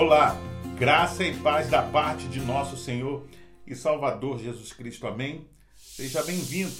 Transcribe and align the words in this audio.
Olá, 0.00 0.34
graça 0.78 1.22
e 1.24 1.36
paz 1.40 1.68
da 1.68 1.82
parte 1.82 2.26
de 2.28 2.40
nosso 2.40 2.74
Senhor 2.74 3.22
e 3.66 3.74
Salvador 3.74 4.38
Jesus 4.38 4.72
Cristo. 4.72 5.06
Amém? 5.06 5.46
Seja 5.76 6.22
bem-vindo. 6.22 6.72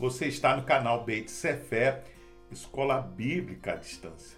Você 0.00 0.26
está 0.26 0.56
no 0.56 0.64
canal 0.64 1.04
Beit 1.04 1.30
Cefé, 1.30 2.02
Escola 2.50 3.00
Bíblica 3.00 3.74
à 3.74 3.76
Distância. 3.76 4.36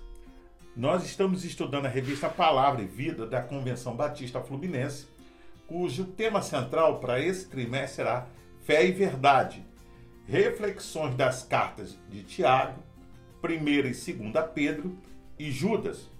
Nós 0.76 1.06
estamos 1.06 1.42
estudando 1.42 1.86
a 1.86 1.88
revista 1.88 2.28
Palavra 2.28 2.82
e 2.82 2.86
Vida 2.86 3.24
da 3.26 3.40
Convenção 3.40 3.96
Batista 3.96 4.42
Fluminense, 4.42 5.06
cujo 5.66 6.04
tema 6.04 6.42
central 6.42 7.00
para 7.00 7.18
esse 7.18 7.48
trimestre 7.48 7.96
será 7.96 8.26
Fé 8.62 8.86
e 8.86 8.92
Verdade. 8.92 9.64
Reflexões 10.26 11.14
das 11.14 11.44
cartas 11.44 11.96
de 12.10 12.22
Tiago, 12.24 12.82
1 13.42 13.68
e 13.86 14.12
2 14.12 14.50
Pedro 14.54 14.98
e 15.38 15.50
Judas 15.50 16.10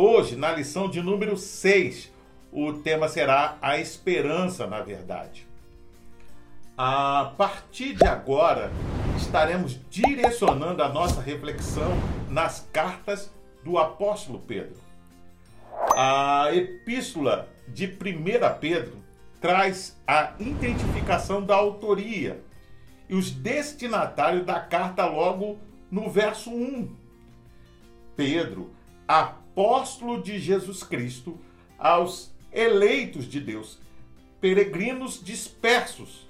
Hoje, 0.00 0.36
na 0.36 0.52
lição 0.52 0.88
de 0.88 1.02
número 1.02 1.36
6, 1.36 2.12
o 2.52 2.72
tema 2.72 3.08
será 3.08 3.58
a 3.60 3.78
esperança 3.78 4.64
na 4.64 4.80
verdade. 4.80 5.44
A 6.76 7.32
partir 7.36 7.94
de 7.94 8.06
agora, 8.06 8.70
estaremos 9.16 9.76
direcionando 9.90 10.84
a 10.84 10.88
nossa 10.88 11.20
reflexão 11.20 11.90
nas 12.30 12.68
cartas 12.72 13.28
do 13.64 13.76
apóstolo 13.76 14.38
Pedro. 14.38 14.76
A 15.96 16.54
epístola 16.54 17.48
de 17.66 17.86
1 17.86 17.90
Pedro 18.60 18.98
traz 19.40 20.00
a 20.06 20.32
identificação 20.38 21.42
da 21.42 21.56
autoria 21.56 22.40
e 23.08 23.16
os 23.16 23.32
destinatários 23.32 24.46
da 24.46 24.60
carta 24.60 25.04
logo 25.06 25.58
no 25.90 26.08
verso 26.08 26.50
1. 26.50 26.88
Pedro, 28.14 28.70
a 29.08 29.24
apóstolo 29.58 30.22
de 30.22 30.38
Jesus 30.38 30.84
Cristo 30.84 31.36
aos 31.76 32.32
eleitos 32.52 33.28
de 33.28 33.40
Deus, 33.40 33.80
peregrinos 34.40 35.20
dispersos. 35.20 36.28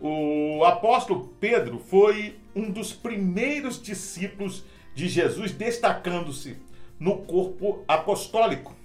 O 0.00 0.62
apóstolo 0.64 1.34
Pedro 1.40 1.80
foi 1.80 2.38
um 2.54 2.70
dos 2.70 2.92
primeiros 2.92 3.82
discípulos 3.82 4.62
de 4.94 5.08
Jesus, 5.08 5.50
destacando-se 5.50 6.56
no 6.96 7.24
corpo 7.24 7.84
apostólico 7.88 8.76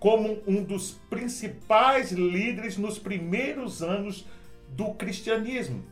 como 0.00 0.42
um 0.46 0.64
dos 0.64 0.92
principais 1.10 2.10
líderes 2.10 2.78
nos 2.78 2.98
primeiros 2.98 3.82
anos 3.82 4.24
do 4.70 4.94
cristianismo. 4.94 5.84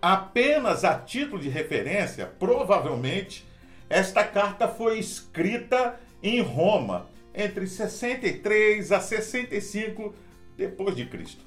Apenas 0.00 0.84
a 0.84 0.96
título 0.96 1.42
de 1.42 1.48
referência, 1.48 2.26
provavelmente 2.38 3.50
esta 3.92 4.24
carta 4.24 4.66
foi 4.66 4.98
escrita 4.98 6.00
em 6.22 6.40
Roma 6.40 7.10
entre 7.34 7.66
63 7.66 8.90
a 8.90 8.98
65 8.98 10.14
depois 10.56 10.96
de 10.96 11.04
Cristo. 11.04 11.44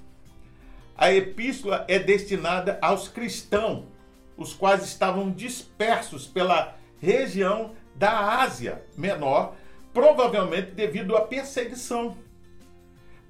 A 0.96 1.12
epístola 1.12 1.86
é 1.88 1.98
destinada 1.98 2.78
aos 2.84 3.08
cristãos, 3.08 3.86
os 4.38 4.54
quais 4.54 4.84
estavam 4.84 5.32
dispersos 5.32 6.28
pela 6.28 6.78
região 7.02 7.74
da 7.96 8.42
Ásia 8.44 8.84
Menor, 8.96 9.56
provavelmente 9.92 10.70
devido 10.70 11.18
à 11.18 11.22
perseguição. 11.22 12.16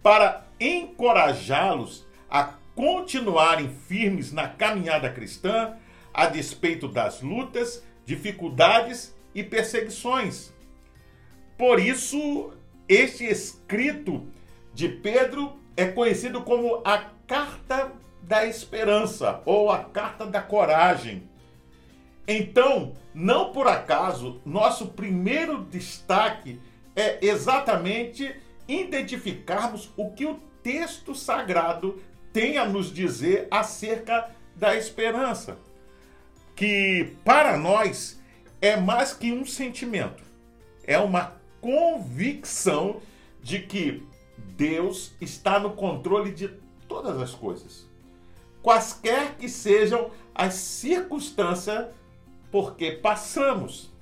Para 0.03 0.45
encorajá-los 0.59 2.05
a 2.29 2.55
continuarem 2.75 3.69
firmes 3.69 4.33
na 4.33 4.49
caminhada 4.49 5.09
cristã, 5.09 5.77
a 6.13 6.25
despeito 6.25 6.89
das 6.89 7.21
lutas 7.21 7.81
dificuldades 8.05 9.15
e 9.33 9.43
perseguições. 9.43 10.53
Por 11.57 11.79
isso, 11.79 12.53
este 12.87 13.25
escrito 13.25 14.27
de 14.73 14.87
Pedro 14.89 15.57
é 15.75 15.85
conhecido 15.87 16.41
como 16.41 16.81
a 16.85 17.09
Carta 17.27 17.91
da 18.21 18.45
Esperança 18.45 19.41
ou 19.45 19.71
a 19.71 19.83
Carta 19.83 20.25
da 20.25 20.41
Coragem. 20.41 21.29
Então, 22.27 22.93
não 23.13 23.51
por 23.51 23.67
acaso, 23.67 24.41
nosso 24.45 24.87
primeiro 24.87 25.63
destaque 25.63 26.59
é 26.95 27.25
exatamente 27.25 28.35
identificarmos 28.67 29.91
o 29.95 30.11
que 30.11 30.25
o 30.25 30.39
texto 30.63 31.13
sagrado 31.13 32.01
tem 32.33 32.57
a 32.57 32.65
nos 32.65 32.91
dizer 32.91 33.47
acerca 33.51 34.29
da 34.55 34.75
esperança 34.75 35.57
que 36.55 37.15
para 37.23 37.57
nós 37.57 38.19
é 38.61 38.77
mais 38.77 39.13
que 39.13 39.31
um 39.31 39.45
sentimento, 39.45 40.23
é 40.85 40.97
uma 40.97 41.35
convicção 41.59 43.01
de 43.41 43.59
que 43.59 44.03
Deus 44.37 45.13
está 45.19 45.59
no 45.59 45.71
controle 45.71 46.31
de 46.31 46.47
todas 46.87 47.19
as 47.19 47.31
coisas, 47.31 47.87
quaisquer 48.61 49.35
que 49.35 49.49
sejam 49.49 50.09
as 50.33 50.53
circunstâncias 50.55 51.87
porque 52.51 52.91
passamos. 52.91 53.93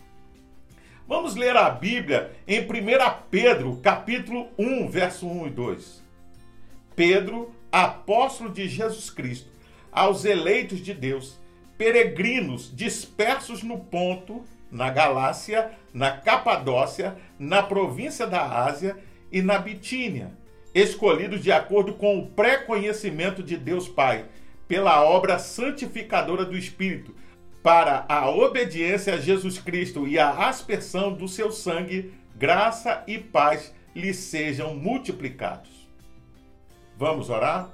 Vamos 1.08 1.36
ler 1.36 1.56
a 1.58 1.70
Bíblia 1.70 2.32
em 2.48 2.62
1 2.62 2.66
Pedro, 3.30 3.78
capítulo 3.82 4.50
1, 4.58 4.88
verso 4.90 5.28
1 5.28 5.48
e 5.48 5.50
2. 5.50 6.04
Pedro, 6.96 7.54
apóstolo 7.72 8.52
de 8.52 8.70
Jesus 8.70 9.10
Cristo, 9.10 9.50
aos 9.92 10.24
eleitos 10.24 10.80
de 10.80 10.94
Deus, 10.94 11.40
peregrinos 11.84 12.72
dispersos 12.74 13.62
no 13.62 13.78
ponto, 13.78 14.46
na 14.72 14.90
Galácia, 14.90 15.72
na 15.94 16.12
Capadócia, 16.12 17.18
na 17.38 17.62
província 17.62 18.26
da 18.26 18.64
Ásia 18.64 18.96
e 19.30 19.42
na 19.42 19.58
Bitínia, 19.58 20.32
escolhidos 20.74 21.44
de 21.44 21.52
acordo 21.52 21.96
com 21.96 22.18
o 22.18 22.28
pré-conhecimento 22.28 23.44
de 23.44 23.58
Deus 23.58 23.90
Pai, 23.90 24.24
pela 24.66 25.04
obra 25.04 25.38
santificadora 25.38 26.46
do 26.46 26.58
Espírito, 26.58 27.14
para 27.62 28.06
a 28.08 28.30
obediência 28.30 29.16
a 29.16 29.18
Jesus 29.18 29.58
Cristo 29.58 30.08
e 30.08 30.18
a 30.18 30.48
aspersão 30.48 31.12
do 31.12 31.28
seu 31.28 31.52
sangue, 31.52 32.14
graça 32.34 33.04
e 33.08 33.18
paz 33.18 33.76
lhe 33.94 34.14
sejam 34.14 34.74
multiplicados. 34.74 35.90
Vamos 36.98 37.30
orar? 37.30 37.72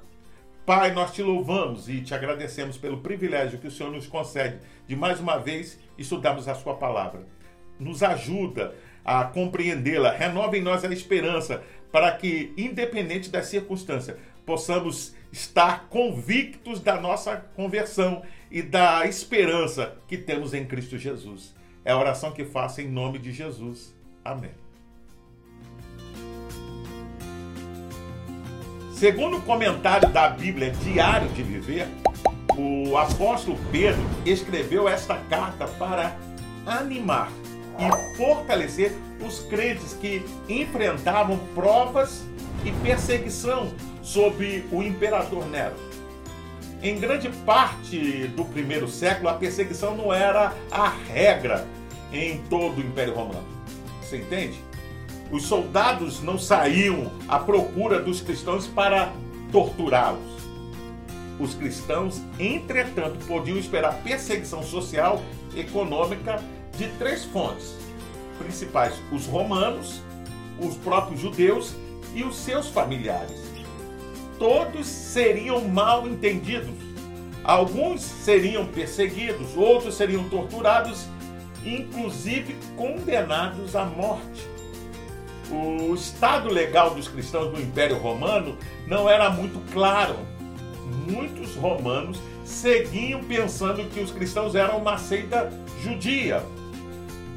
Pai, 0.66 0.92
nós 0.92 1.12
te 1.12 1.22
louvamos 1.22 1.88
e 1.88 2.00
te 2.00 2.14
agradecemos 2.14 2.76
pelo 2.76 2.98
privilégio 2.98 3.58
que 3.58 3.66
o 3.66 3.70
Senhor 3.70 3.90
nos 3.90 4.06
concede 4.06 4.58
de 4.86 4.94
mais 4.94 5.18
uma 5.18 5.38
vez 5.38 5.78
estudarmos 5.98 6.46
a 6.48 6.54
Sua 6.54 6.74
palavra. 6.74 7.22
Nos 7.78 8.02
ajuda 8.02 8.74
a 9.04 9.24
compreendê-la, 9.24 10.12
renova 10.12 10.56
em 10.56 10.62
nós 10.62 10.84
a 10.84 10.92
esperança 10.92 11.62
para 11.90 12.12
que, 12.12 12.52
independente 12.56 13.30
das 13.30 13.46
circunstâncias, 13.46 14.16
possamos 14.44 15.14
estar 15.32 15.88
convictos 15.88 16.80
da 16.80 17.00
nossa 17.00 17.36
conversão 17.54 18.22
e 18.50 18.62
da 18.62 19.06
esperança 19.06 19.96
que 20.06 20.16
temos 20.16 20.54
em 20.54 20.64
Cristo 20.64 20.98
Jesus. 20.98 21.54
É 21.84 21.92
a 21.92 21.98
oração 21.98 22.32
que 22.32 22.44
faço 22.44 22.80
em 22.80 22.88
nome 22.88 23.18
de 23.18 23.32
Jesus. 23.32 23.94
Amém. 24.24 24.59
Segundo 29.00 29.38
o 29.38 29.40
comentário 29.40 30.10
da 30.10 30.28
Bíblia 30.28 30.72
Diário 30.72 31.26
de 31.30 31.42
Viver, 31.42 31.88
o 32.54 32.98
apóstolo 32.98 33.58
Pedro 33.72 34.02
escreveu 34.26 34.86
esta 34.86 35.16
carta 35.16 35.66
para 35.66 36.14
animar 36.66 37.32
e 37.78 38.16
fortalecer 38.18 38.92
os 39.26 39.38
crentes 39.44 39.94
que 39.94 40.22
enfrentavam 40.46 41.38
provas 41.54 42.26
e 42.62 42.70
perseguição 42.86 43.72
sob 44.02 44.66
o 44.70 44.82
imperador 44.82 45.46
Nero. 45.46 45.76
Em 46.82 47.00
grande 47.00 47.30
parte 47.46 48.26
do 48.36 48.44
primeiro 48.44 48.86
século, 48.86 49.30
a 49.30 49.32
perseguição 49.32 49.96
não 49.96 50.12
era 50.12 50.52
a 50.70 50.90
regra 50.90 51.66
em 52.12 52.36
todo 52.50 52.76
o 52.76 52.80
Império 52.82 53.14
Romano. 53.14 53.48
Você 54.02 54.18
entende? 54.18 54.62
Os 55.30 55.44
soldados 55.44 56.20
não 56.22 56.38
saíam 56.38 57.12
à 57.28 57.38
procura 57.38 58.00
dos 58.00 58.20
cristãos 58.20 58.66
para 58.66 59.12
torturá-los. 59.52 60.40
Os 61.38 61.54
cristãos, 61.54 62.20
entretanto, 62.38 63.24
podiam 63.26 63.56
esperar 63.56 64.02
perseguição 64.02 64.62
social 64.62 65.22
e 65.54 65.60
econômica 65.60 66.42
de 66.76 66.88
três 66.98 67.24
fontes 67.24 67.80
principais: 68.40 68.94
os 69.12 69.26
romanos, 69.26 70.02
os 70.58 70.76
próprios 70.76 71.20
judeus 71.20 71.74
e 72.14 72.24
os 72.24 72.36
seus 72.36 72.68
familiares. 72.68 73.50
Todos 74.38 74.86
seriam 74.86 75.68
mal 75.68 76.08
entendidos. 76.08 76.74
Alguns 77.44 78.02
seriam 78.02 78.66
perseguidos, 78.66 79.56
outros 79.56 79.94
seriam 79.94 80.28
torturados, 80.28 81.06
inclusive 81.64 82.56
condenados 82.76 83.76
à 83.76 83.84
morte 83.84 84.49
o 85.50 85.94
estado 85.94 86.48
legal 86.48 86.94
dos 86.94 87.08
cristãos 87.08 87.52
do 87.52 87.60
Império 87.60 87.98
Romano 87.98 88.56
não 88.86 89.08
era 89.08 89.30
muito 89.30 89.60
claro. 89.72 90.16
Muitos 91.08 91.54
romanos 91.56 92.20
seguiam 92.44 93.22
pensando 93.24 93.84
que 93.90 94.00
os 94.00 94.10
cristãos 94.10 94.54
eram 94.54 94.78
uma 94.78 94.98
seita 94.98 95.50
judia. 95.82 96.42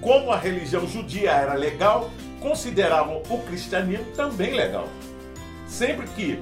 Como 0.02 0.32
a 0.32 0.38
religião 0.38 0.88
judia 0.88 1.32
era 1.32 1.54
legal, 1.54 2.12
consideravam 2.40 3.22
o 3.30 3.38
cristianismo 3.44 4.06
também 4.16 4.54
legal. 4.54 4.88
Sempre 5.68 6.08
que 6.08 6.40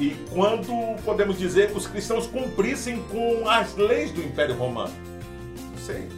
e 0.00 0.16
quando 0.30 0.96
podemos 1.04 1.38
dizer 1.38 1.70
que 1.70 1.76
os 1.76 1.86
cristãos 1.86 2.26
cumprissem 2.26 3.02
com 3.04 3.48
as 3.48 3.76
leis 3.76 4.10
do 4.10 4.22
Império 4.22 4.56
Romano. 4.56 4.92
Não 5.70 5.78
sei. 5.78 6.08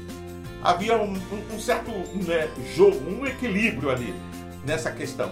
Havia 0.62 0.96
um, 0.96 1.12
um, 1.12 1.54
um 1.54 1.58
certo 1.58 1.90
né, 1.90 2.48
jogo, 2.74 2.98
um 3.10 3.26
equilíbrio 3.26 3.90
ali 3.90 4.14
nessa 4.66 4.90
questão. 4.90 5.30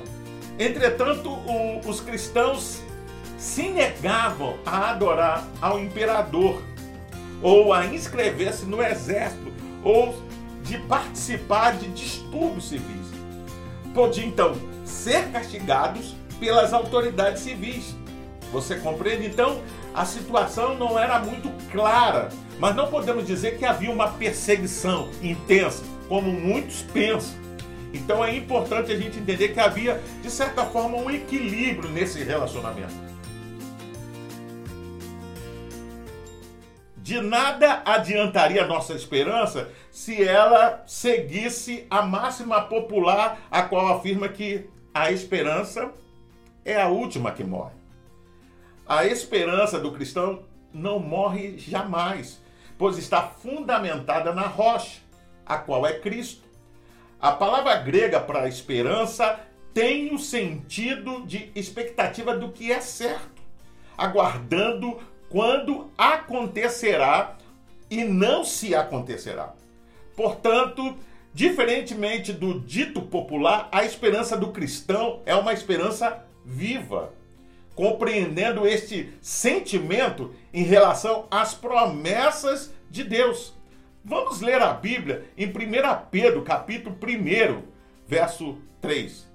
Entretanto, 0.59 1.31
o, 1.31 1.81
os 1.89 2.01
cristãos 2.01 2.81
se 3.39 3.69
negavam 3.69 4.57
a 4.65 4.91
adorar 4.91 5.49
ao 5.61 5.81
imperador, 5.81 6.63
ou 7.43 7.73
a 7.73 7.87
inscrever-se 7.87 8.65
no 8.65 8.81
exército, 8.83 9.53
ou 9.83 10.15
de 10.63 10.79
participar 10.79 11.77
de 11.77 11.89
distúrbios 11.89 12.69
civis. 12.69 13.11
Podiam 13.93 14.29
então 14.29 14.55
ser 14.85 15.29
castigados 15.33 16.15
pelas 16.39 16.73
autoridades 16.73 17.43
civis. 17.43 17.97
Você 18.53 18.77
compreende? 18.77 19.27
Então, 19.27 19.61
a 19.93 20.05
situação 20.05 20.77
não 20.77 20.99
era 20.99 21.19
muito 21.19 21.51
clara, 21.71 22.29
mas 22.59 22.77
não 22.77 22.89
podemos 22.89 23.27
dizer 23.27 23.59
que 23.59 23.65
havia 23.65 23.91
uma 23.91 24.09
perseguição 24.09 25.09
intensa, 25.21 25.83
como 26.09 26.31
muitos 26.31 26.83
pensam. 26.83 27.42
Então 27.93 28.25
é 28.25 28.35
importante 28.35 28.91
a 28.91 28.97
gente 28.97 29.19
entender 29.19 29.49
que 29.49 29.61
havia, 29.61 30.01
de 30.23 30.31
certa 30.31 30.65
forma, 30.65 30.97
um 30.97 31.11
equilíbrio 31.11 31.91
nesse 31.91 32.23
relacionamento. 32.23 32.95
De 36.97 37.21
nada 37.21 37.83
adiantaria 37.85 38.67
nossa 38.67 38.95
esperança 38.95 39.69
se 39.91 40.23
ela 40.23 40.83
seguisse 40.87 41.87
a 41.91 42.01
máxima 42.01 42.63
popular, 42.63 43.41
a 43.51 43.63
qual 43.63 43.97
afirma 43.97 44.29
que 44.29 44.71
a 44.95 45.11
esperança 45.11 45.91
é 46.65 46.81
a 46.81 46.89
última 46.89 47.33
que 47.33 47.45
morre. 47.45 47.75
A 48.87 49.05
esperança 49.05 49.79
do 49.79 49.93
cristão 49.93 50.45
não 50.73 50.99
morre 50.99 51.59
jamais, 51.59 52.41
pois 52.79 52.97
está 52.97 53.23
fundamentada 53.23 54.33
na 54.33 54.47
rocha, 54.47 55.01
a 55.45 55.59
qual 55.59 55.87
é 55.87 55.99
Cristo. 55.99 56.43
A 57.23 57.31
palavra 57.31 57.77
grega 57.77 58.19
para 58.19 58.49
esperança 58.49 59.39
tem 59.73 60.13
o 60.13 60.19
sentido 60.19 61.25
de 61.25 61.53
expectativa 61.55 62.37
do 62.37 62.51
que 62.51 62.73
é 62.73 62.81
certo, 62.81 63.41
aguardando 63.97 64.99
quando 65.29 65.89
acontecerá 65.97 67.37
e 67.89 68.03
não 68.03 68.43
se 68.43 68.75
acontecerá. 68.75 69.55
Portanto, 70.17 70.97
diferentemente 71.33 72.33
do 72.33 72.59
dito 72.59 73.01
popular, 73.01 73.69
a 73.71 73.85
esperança 73.85 74.37
do 74.37 74.51
cristão 74.51 75.21
é 75.25 75.37
uma 75.37 75.53
esperança 75.53 76.27
viva, 76.45 77.13
compreendendo 77.77 78.67
este 78.67 79.13
sentimento 79.21 80.35
em 80.53 80.65
relação 80.65 81.29
às 81.31 81.55
promessas 81.55 82.73
de 82.91 83.05
Deus. 83.05 83.55
Vamos 84.05 84.41
ler 84.41 84.61
a 84.61 84.73
Bíblia 84.73 85.27
em 85.39 85.47
1 85.47 85.53
Pedro, 86.11 86.43
capítulo 86.43 86.97
1, 86.97 87.63
verso 88.05 88.59
3. 88.81 89.31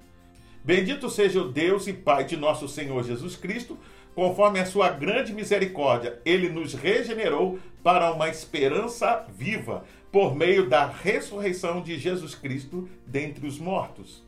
Bendito 0.62 1.10
seja 1.10 1.42
o 1.42 1.50
Deus 1.50 1.88
e 1.88 1.94
Pai 1.94 2.26
de 2.26 2.36
nosso 2.36 2.68
Senhor 2.68 3.02
Jesus 3.02 3.38
Cristo, 3.38 3.78
conforme 4.14 4.60
a 4.60 4.66
sua 4.66 4.90
grande 4.90 5.32
misericórdia, 5.32 6.22
ele 6.26 6.50
nos 6.50 6.74
regenerou 6.74 7.60
para 7.82 8.12
uma 8.12 8.28
esperança 8.28 9.26
viva, 9.38 9.86
por 10.12 10.36
meio 10.36 10.68
da 10.68 10.86
ressurreição 10.86 11.82
de 11.82 11.98
Jesus 11.98 12.36
Cristo 12.36 12.90
dentre 13.06 13.48
os 13.48 13.58
mortos. 13.58 14.22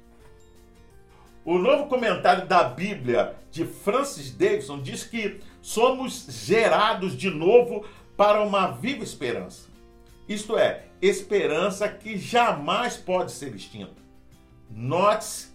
O 1.44 1.57
novo 1.57 1.88
comentário 1.88 2.47
da 2.47 2.63
Bíblia 2.63 3.36
de 3.51 3.65
Francis 3.65 4.31
Davidson 4.31 4.81
diz 4.81 5.03
que 5.03 5.41
somos 5.62 6.27
gerados 6.45 7.18
de 7.18 7.30
novo 7.30 7.83
para 8.15 8.41
uma 8.41 8.71
viva 8.71 9.03
esperança. 9.03 9.69
Isto 10.30 10.56
é, 10.60 10.84
esperança 11.02 11.90
que 11.90 12.16
jamais 12.16 12.96
pode 12.96 13.31
ser 13.31 13.56
extinta. 13.56 14.00
Note-se 14.70 15.48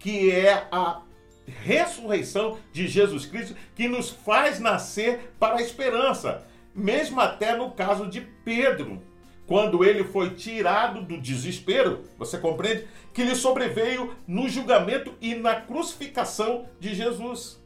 que 0.00 0.32
é 0.32 0.66
a 0.72 1.02
ressurreição 1.46 2.58
de 2.72 2.88
Jesus 2.88 3.24
Cristo 3.24 3.54
que 3.76 3.86
nos 3.86 4.10
faz 4.10 4.58
nascer 4.58 5.32
para 5.38 5.58
a 5.58 5.62
esperança, 5.62 6.44
mesmo 6.74 7.20
até 7.20 7.56
no 7.56 7.70
caso 7.70 8.10
de 8.10 8.20
Pedro, 8.20 9.00
quando 9.46 9.84
ele 9.84 10.02
foi 10.02 10.30
tirado 10.30 11.02
do 11.02 11.20
desespero, 11.20 12.02
você 12.18 12.36
compreende? 12.36 12.88
Que 13.14 13.22
lhe 13.22 13.36
sobreveio 13.36 14.16
no 14.26 14.48
julgamento 14.48 15.14
e 15.20 15.36
na 15.36 15.60
crucificação 15.60 16.68
de 16.80 16.96
Jesus. 16.96 17.62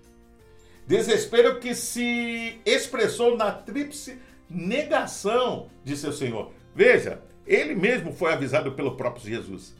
Desespero 0.86 1.58
que 1.58 1.74
se 1.74 2.60
expressou 2.66 3.34
na 3.36 3.50
tríplice 3.50 4.18
negação 4.50 5.68
de 5.84 5.96
seu 5.96 6.12
Senhor. 6.12 6.52
Veja, 6.74 7.22
ele 7.46 7.74
mesmo 7.74 8.12
foi 8.12 8.32
avisado 8.32 8.72
pelo 8.72 8.96
próprio 8.96 9.24
Jesus. 9.24 9.74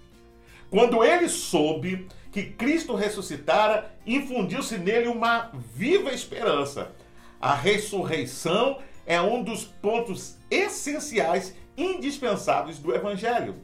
Quando 0.70 1.04
ele 1.04 1.28
soube 1.28 2.06
que 2.30 2.44
Cristo 2.44 2.94
ressuscitara, 2.94 3.92
infundiu-se 4.06 4.78
nele 4.78 5.08
uma 5.08 5.50
viva 5.74 6.12
esperança. 6.12 6.92
A 7.40 7.54
ressurreição 7.54 8.78
é 9.04 9.20
um 9.20 9.42
dos 9.42 9.64
pontos 9.64 10.36
essenciais, 10.48 11.56
indispensáveis 11.76 12.78
do 12.78 12.94
Evangelho. 12.94 13.56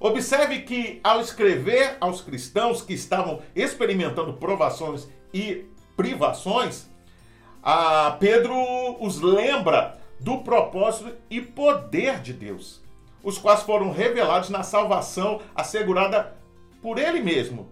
Observe 0.00 0.60
que, 0.60 1.00
ao 1.04 1.20
escrever 1.20 1.96
aos 2.00 2.20
cristãos 2.20 2.80
que 2.80 2.94
estavam 2.94 3.42
experimentando 3.54 4.34
provações 4.34 5.08
e 5.32 5.66
privações, 5.96 6.88
Pedro 8.18 8.54
os 9.00 9.20
lembra 9.20 9.98
do 10.20 10.38
propósito 10.38 11.14
e 11.28 11.40
poder 11.40 12.20
de 12.20 12.32
Deus, 12.32 12.82
os 13.22 13.38
quais 13.38 13.62
foram 13.62 13.92
revelados 13.92 14.50
na 14.50 14.62
salvação 14.62 15.40
assegurada 15.54 16.36
por 16.80 16.98
Ele 16.98 17.20
mesmo. 17.20 17.68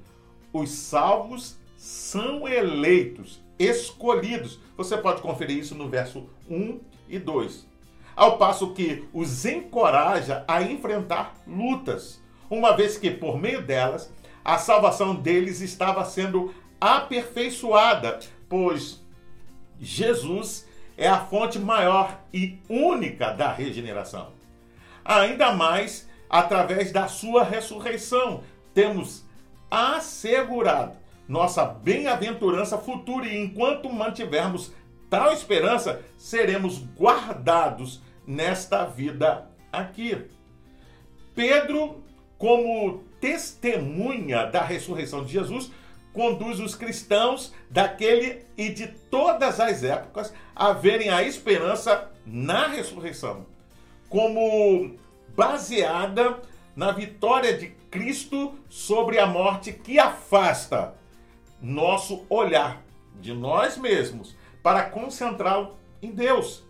Os 0.53 0.71
salvos 0.71 1.56
são 1.77 2.47
eleitos, 2.47 3.41
escolhidos. 3.59 4.59
Você 4.77 4.97
pode 4.97 5.23
conferir 5.23 5.59
isso 5.59 5.75
no 5.75 5.89
verso 5.89 6.29
1 6.49 6.81
e 7.09 7.19
2. 7.19 7.67
Ao 8.15 8.37
passo 8.37 8.73
que 8.73 9.05
os 9.12 9.44
encoraja 9.47 10.44
a 10.46 10.63
enfrentar 10.63 11.34
lutas, 11.46 12.20
uma 12.51 12.77
vez 12.77 12.99
que 12.99 13.11
por 13.11 13.39
meio 13.39 13.63
delas 13.63 14.13
a 14.44 14.58
salvação 14.58 15.15
deles 15.15 15.61
estava 15.61 16.05
sendo 16.05 16.55
aperfeiçoada, 16.81 18.20
pois 18.49 19.01
Jesus 19.81 20.67
é 21.03 21.09
a 21.09 21.19
fonte 21.19 21.59
maior 21.59 22.21
e 22.32 22.61
única 22.69 23.32
da 23.32 23.53
regeneração. 23.53 24.29
Ainda 25.05 25.53
mais 25.53 26.09
através 26.31 26.93
da 26.93 27.09
sua 27.09 27.43
ressurreição, 27.43 28.44
temos 28.73 29.25
assegurado 29.69 30.97
nossa 31.27 31.65
bem-aventurança 31.65 32.79
futura 32.79 33.27
e 33.27 33.37
enquanto 33.37 33.93
mantivermos 33.93 34.73
tal 35.11 35.32
esperança, 35.32 36.01
seremos 36.17 36.79
guardados 36.79 38.01
nesta 38.25 38.85
vida 38.85 39.51
aqui. 39.73 40.17
Pedro, 41.35 42.01
como 42.39 43.03
testemunha 43.21 44.47
da 44.47 44.63
ressurreição 44.63 45.25
de 45.25 45.32
Jesus, 45.32 45.73
conduz 46.12 46.60
os 46.60 46.74
cristãos 46.74 47.52
daquele 47.70 48.44
e 48.56 48.69
de 48.69 48.86
todas 48.86 49.58
as 49.60 49.82
épocas 49.82 50.32
a 50.54 50.72
verem 50.72 51.08
a 51.08 51.22
esperança 51.22 52.10
na 52.24 52.69
ressurreição, 52.69 53.46
como 54.08 54.94
baseada 55.34 56.40
na 56.76 56.92
vitória 56.92 57.56
de 57.56 57.69
Cristo 57.90 58.54
sobre 58.69 59.19
a 59.19 59.26
morte 59.26 59.72
que 59.72 59.98
afasta 59.98 60.94
nosso 61.60 62.24
olhar 62.28 62.82
de 63.20 63.32
nós 63.32 63.76
mesmos 63.76 64.34
para 64.62 64.84
concentrá-lo 64.84 65.76
em 66.00 66.10
Deus, 66.10 66.64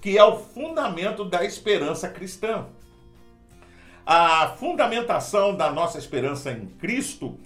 que 0.00 0.16
é 0.16 0.24
o 0.24 0.38
fundamento 0.38 1.24
da 1.24 1.44
esperança 1.44 2.08
cristã. 2.08 2.66
A 4.06 4.54
fundamentação 4.56 5.54
da 5.54 5.70
nossa 5.70 5.98
esperança 5.98 6.50
em 6.50 6.66
Cristo 6.66 7.38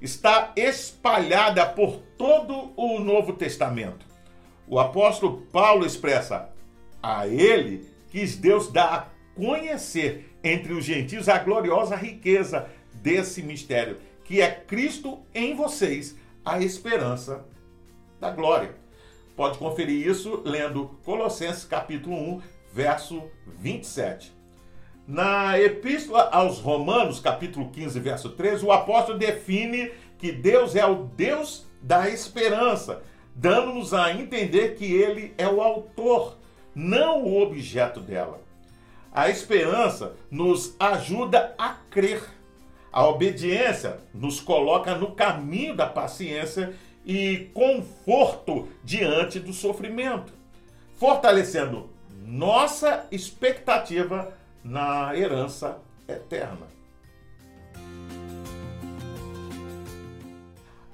está 0.00 0.52
espalhada 0.56 1.66
por 1.66 1.98
todo 2.16 2.72
o 2.76 2.98
Novo 2.98 3.34
Testamento. 3.34 4.06
O 4.66 4.78
apóstolo 4.78 5.42
Paulo 5.52 5.84
expressa: 5.84 6.50
a 7.02 7.26
ele 7.26 7.88
quis 8.10 8.36
Deus 8.36 8.70
dar 8.70 8.94
a 8.94 9.06
conhecer 9.34 10.36
entre 10.42 10.72
os 10.72 10.84
gentios 10.84 11.28
a 11.28 11.38
gloriosa 11.38 11.96
riqueza 11.96 12.68
desse 12.92 13.42
mistério, 13.42 13.98
que 14.24 14.40
é 14.40 14.50
Cristo 14.50 15.20
em 15.34 15.54
vocês, 15.54 16.16
a 16.44 16.60
esperança 16.60 17.44
da 18.18 18.30
glória. 18.30 18.74
Pode 19.36 19.58
conferir 19.58 20.06
isso 20.06 20.42
lendo 20.44 20.98
Colossenses 21.04 21.64
capítulo 21.64 22.16
1, 22.16 22.42
verso 22.72 23.22
27. 23.58 24.39
Na 25.10 25.58
Epístola 25.58 26.28
aos 26.30 26.60
Romanos, 26.60 27.18
capítulo 27.18 27.68
15, 27.70 27.98
verso 27.98 28.28
13, 28.28 28.64
o 28.64 28.70
apóstolo 28.70 29.18
define 29.18 29.90
que 30.16 30.30
Deus 30.30 30.76
é 30.76 30.86
o 30.86 31.02
Deus 31.16 31.66
da 31.82 32.08
esperança, 32.08 33.02
dando-nos 33.34 33.92
a 33.92 34.12
entender 34.14 34.76
que 34.76 34.84
ele 34.84 35.34
é 35.36 35.48
o 35.48 35.60
autor, 35.60 36.36
não 36.72 37.24
o 37.24 37.42
objeto 37.42 37.98
dela. 37.98 38.40
A 39.12 39.28
esperança 39.28 40.14
nos 40.30 40.76
ajuda 40.78 41.56
a 41.58 41.70
crer. 41.90 42.22
A 42.92 43.04
obediência 43.08 43.98
nos 44.14 44.38
coloca 44.38 44.94
no 44.94 45.10
caminho 45.10 45.74
da 45.74 45.86
paciência 45.86 46.72
e 47.04 47.50
conforto 47.52 48.68
diante 48.84 49.40
do 49.40 49.52
sofrimento, 49.52 50.32
fortalecendo 50.94 51.90
nossa 52.24 53.08
expectativa 53.10 54.38
na 54.62 55.16
herança 55.16 55.78
eterna. 56.08 56.68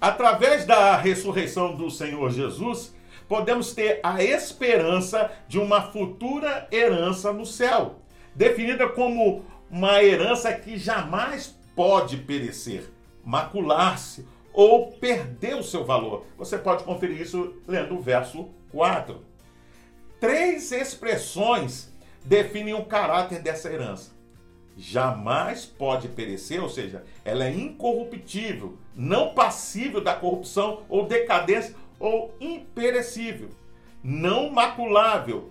Através 0.00 0.64
da 0.64 0.96
ressurreição 0.96 1.74
do 1.74 1.90
Senhor 1.90 2.30
Jesus, 2.30 2.94
podemos 3.28 3.72
ter 3.72 4.00
a 4.02 4.22
esperança 4.22 5.32
de 5.48 5.58
uma 5.58 5.82
futura 5.82 6.68
herança 6.70 7.32
no 7.32 7.46
céu, 7.46 7.96
definida 8.34 8.88
como 8.88 9.44
uma 9.70 10.02
herança 10.02 10.52
que 10.52 10.78
jamais 10.78 11.58
pode 11.74 12.18
perecer, 12.18 12.90
macular-se 13.24 14.26
ou 14.52 14.92
perder 14.92 15.56
o 15.56 15.62
seu 15.62 15.84
valor. 15.84 16.24
Você 16.38 16.56
pode 16.56 16.84
conferir 16.84 17.20
isso 17.20 17.54
lendo 17.66 17.96
o 17.96 18.00
verso 18.00 18.48
4. 18.70 19.20
Três 20.20 20.72
expressões 20.72 21.92
definem 22.26 22.74
o 22.74 22.84
caráter 22.84 23.40
dessa 23.40 23.72
herança. 23.72 24.10
Jamais 24.76 25.64
pode 25.64 26.08
perecer, 26.08 26.62
ou 26.62 26.68
seja, 26.68 27.04
ela 27.24 27.46
é 27.46 27.50
incorruptível, 27.50 28.76
não 28.94 29.32
passível 29.32 30.02
da 30.02 30.14
corrupção 30.14 30.82
ou 30.88 31.06
decadência 31.06 31.74
ou 31.98 32.34
imperecível, 32.38 33.48
não 34.02 34.50
maculável, 34.50 35.50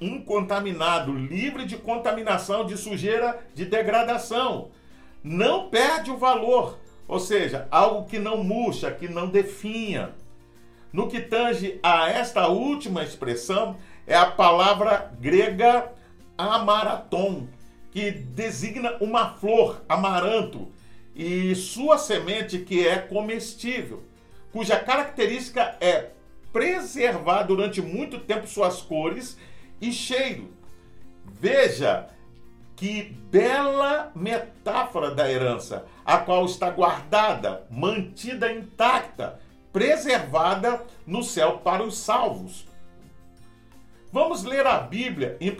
incontaminado, 0.00 1.14
livre 1.14 1.66
de 1.66 1.76
contaminação, 1.76 2.66
de 2.66 2.76
sujeira, 2.76 3.38
de 3.54 3.64
degradação. 3.64 4.70
Não 5.22 5.68
perde 5.68 6.10
o 6.10 6.16
valor, 6.16 6.78
ou 7.06 7.20
seja, 7.20 7.68
algo 7.70 8.08
que 8.08 8.18
não 8.18 8.42
murcha, 8.42 8.90
que 8.90 9.06
não 9.06 9.28
definha. 9.28 10.14
No 10.92 11.08
que 11.08 11.20
tange 11.20 11.78
a 11.82 12.08
esta 12.08 12.48
última 12.48 13.04
expressão, 13.04 13.76
é 14.06 14.16
a 14.16 14.26
palavra 14.26 15.12
grega 15.20 15.92
amaraton, 16.36 17.46
que 17.90 18.10
designa 18.10 18.96
uma 19.00 19.34
flor, 19.34 19.82
amaranto, 19.88 20.72
e 21.14 21.54
sua 21.54 21.96
semente 21.96 22.58
que 22.58 22.86
é 22.86 22.98
comestível, 22.98 24.02
cuja 24.52 24.78
característica 24.78 25.76
é 25.80 26.10
preservar 26.52 27.44
durante 27.44 27.80
muito 27.80 28.18
tempo 28.18 28.46
suas 28.46 28.80
cores 28.80 29.36
e 29.80 29.92
cheiro. 29.92 30.52
Veja 31.24 32.08
que 32.76 33.02
bela 33.30 34.10
metáfora 34.14 35.14
da 35.14 35.30
herança, 35.30 35.84
a 36.04 36.18
qual 36.18 36.44
está 36.44 36.70
guardada, 36.70 37.66
mantida 37.70 38.52
intacta, 38.52 39.40
preservada 39.72 40.84
no 41.06 41.22
céu 41.22 41.58
para 41.58 41.82
os 41.82 41.96
salvos. 41.98 42.66
Vamos 44.14 44.44
ler 44.44 44.64
a 44.64 44.78
Bíblia 44.78 45.36
em 45.40 45.50
1 45.50 45.54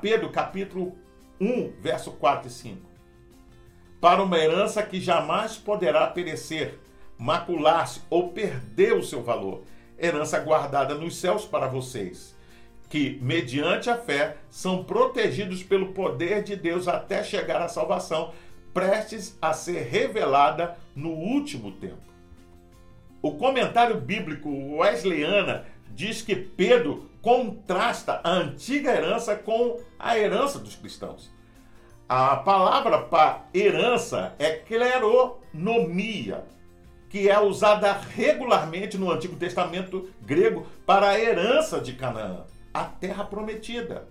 Pedro, 0.00 0.30
capítulo 0.30 0.96
1, 1.38 1.72
verso 1.78 2.12
4 2.12 2.48
e 2.48 2.50
5. 2.50 2.80
Para 4.00 4.22
uma 4.22 4.38
herança 4.38 4.82
que 4.82 4.98
jamais 4.98 5.58
poderá 5.58 6.06
perecer, 6.06 6.78
macular-se 7.18 8.00
ou 8.08 8.30
perder 8.30 8.94
o 8.94 9.02
seu 9.02 9.22
valor, 9.22 9.62
herança 9.98 10.38
guardada 10.40 10.94
nos 10.94 11.18
céus 11.18 11.44
para 11.44 11.66
vocês 11.66 12.34
que, 12.88 13.18
mediante 13.20 13.90
a 13.90 13.98
fé, 13.98 14.38
são 14.48 14.84
protegidos 14.84 15.62
pelo 15.62 15.92
poder 15.92 16.42
de 16.42 16.56
Deus 16.56 16.88
até 16.88 17.22
chegar 17.22 17.60
à 17.60 17.68
salvação, 17.68 18.32
prestes 18.72 19.36
a 19.42 19.52
ser 19.52 19.82
revelada 19.82 20.78
no 20.96 21.10
último 21.10 21.72
tempo. 21.72 22.08
O 23.20 23.32
comentário 23.32 24.00
bíblico 24.00 24.48
Wesleyana 24.78 25.66
diz 25.90 26.22
que 26.22 26.34
Pedro 26.34 27.07
contrasta 27.22 28.20
a 28.22 28.30
antiga 28.30 28.90
herança 28.90 29.36
com 29.36 29.78
a 29.98 30.18
herança 30.18 30.58
dos 30.58 30.74
cristãos. 30.76 31.30
A 32.08 32.36
palavra 32.36 33.02
para 33.02 33.44
herança 33.52 34.34
é 34.38 34.52
cleronomia, 34.52 36.44
que 37.10 37.28
é 37.28 37.38
usada 37.38 37.92
regularmente 37.92 38.96
no 38.96 39.10
Antigo 39.10 39.36
Testamento 39.36 40.10
grego 40.22 40.66
para 40.86 41.10
a 41.10 41.20
herança 41.20 41.80
de 41.80 41.92
Canaã 41.94 42.44
a 42.72 42.84
terra 42.84 43.24
prometida. 43.24 44.08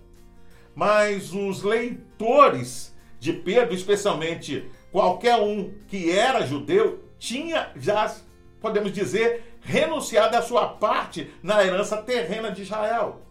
Mas 0.74 1.32
os 1.32 1.62
leitores 1.62 2.94
de 3.18 3.32
Pedro, 3.32 3.74
especialmente 3.74 4.70
qualquer 4.92 5.36
um 5.36 5.74
que 5.88 6.10
era 6.10 6.46
judeu, 6.46 7.04
tinha 7.18 7.70
já, 7.76 8.14
podemos 8.60 8.92
dizer, 8.92 9.47
renunciado 9.60 10.36
à 10.36 10.42
sua 10.42 10.68
parte 10.68 11.32
na 11.42 11.64
herança 11.64 11.96
terrena 11.98 12.50
de 12.50 12.62
Israel. 12.62 13.22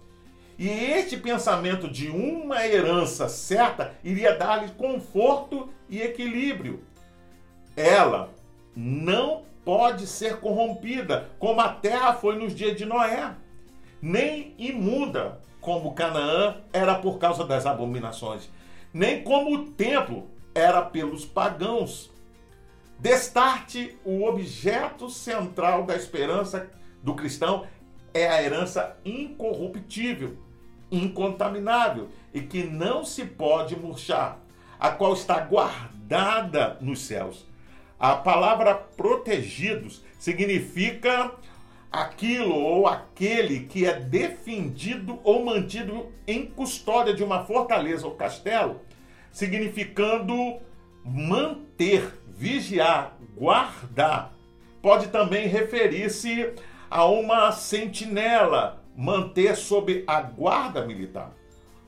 E 0.57 0.67
este 0.67 1.17
pensamento 1.17 1.87
de 1.87 2.09
uma 2.09 2.65
herança 2.65 3.29
certa 3.29 3.93
iria 4.03 4.35
dar-lhe 4.35 4.69
conforto 4.71 5.69
e 5.89 6.01
equilíbrio. 6.01 6.83
Ela 7.75 8.29
não 8.75 9.43
pode 9.63 10.07
ser 10.07 10.37
corrompida, 10.39 11.29
como 11.37 11.61
a 11.61 11.69
terra 11.69 12.13
foi 12.13 12.37
nos 12.37 12.55
dias 12.55 12.75
de 12.75 12.85
Noé 12.85 13.35
nem 14.01 14.53
imunda, 14.57 15.39
como 15.59 15.93
Canaã 15.93 16.57
era 16.71 16.95
por 16.95 17.17
causa 17.17 17.43
das 17.45 17.65
abominações, 17.65 18.49
nem 18.93 19.23
como 19.23 19.53
o 19.53 19.65
templo 19.71 20.27
era 20.53 20.81
pelos 20.81 21.25
pagãos. 21.25 22.09
Destarte, 22.99 23.95
o 24.03 24.23
objeto 24.23 25.09
central 25.09 25.83
da 25.83 25.95
esperança 25.95 26.69
do 27.03 27.13
cristão 27.13 27.67
é 28.13 28.27
a 28.27 28.41
herança 28.41 28.97
incorruptível, 29.05 30.35
incontaminável 30.91 32.09
e 32.33 32.41
que 32.41 32.63
não 32.63 33.05
se 33.05 33.23
pode 33.23 33.75
murchar, 33.75 34.39
a 34.79 34.89
qual 34.89 35.13
está 35.13 35.39
guardada 35.39 36.77
nos 36.81 37.01
céus. 37.01 37.45
A 37.99 38.15
palavra 38.15 38.73
protegidos 38.73 40.03
significa 40.17 41.31
aquilo 41.91 42.55
ou 42.55 42.87
aquele 42.87 43.61
que 43.61 43.85
é 43.85 43.99
defendido 43.99 45.19
ou 45.23 45.45
mantido 45.45 46.11
em 46.27 46.45
custódia 46.45 47.13
de 47.13 47.23
uma 47.23 47.45
fortaleza 47.45 48.05
ou 48.05 48.15
castelo, 48.15 48.81
significando 49.31 50.59
manter, 51.03 52.11
vigiar, 52.37 53.17
guardar. 53.35 54.31
Pode 54.81 55.07
também 55.07 55.47
referir-se 55.47 56.53
a 56.89 57.03
uma 57.05 57.51
sentinela, 57.51 58.83
manter 58.95 59.55
sob 59.55 60.03
a 60.05 60.21
guarda 60.21 60.85
militar. 60.85 61.33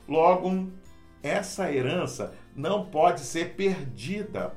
Logo, 0.08 0.68
essa 1.22 1.72
herança 1.72 2.34
não 2.54 2.84
pode 2.84 3.20
ser 3.20 3.54
perdida 3.54 4.52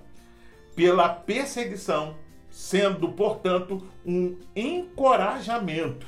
pela 0.76 1.10
perseguição 1.10 2.16
sendo, 2.50 3.10
portanto, 3.10 3.88
um 4.06 4.38
encorajamento 4.56 6.08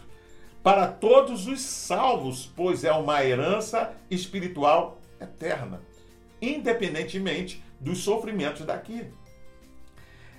para 0.62 0.88
todos 0.88 1.48
os 1.48 1.62
salvos, 1.62 2.52
pois 2.56 2.84
é 2.84 2.92
uma 2.92 3.24
herança 3.24 3.94
espiritual 4.10 5.00
eterna, 5.22 5.82
independentemente 6.42 7.64
dos 7.80 8.00
sofrimentos 8.00 8.66
daqui. 8.66 9.06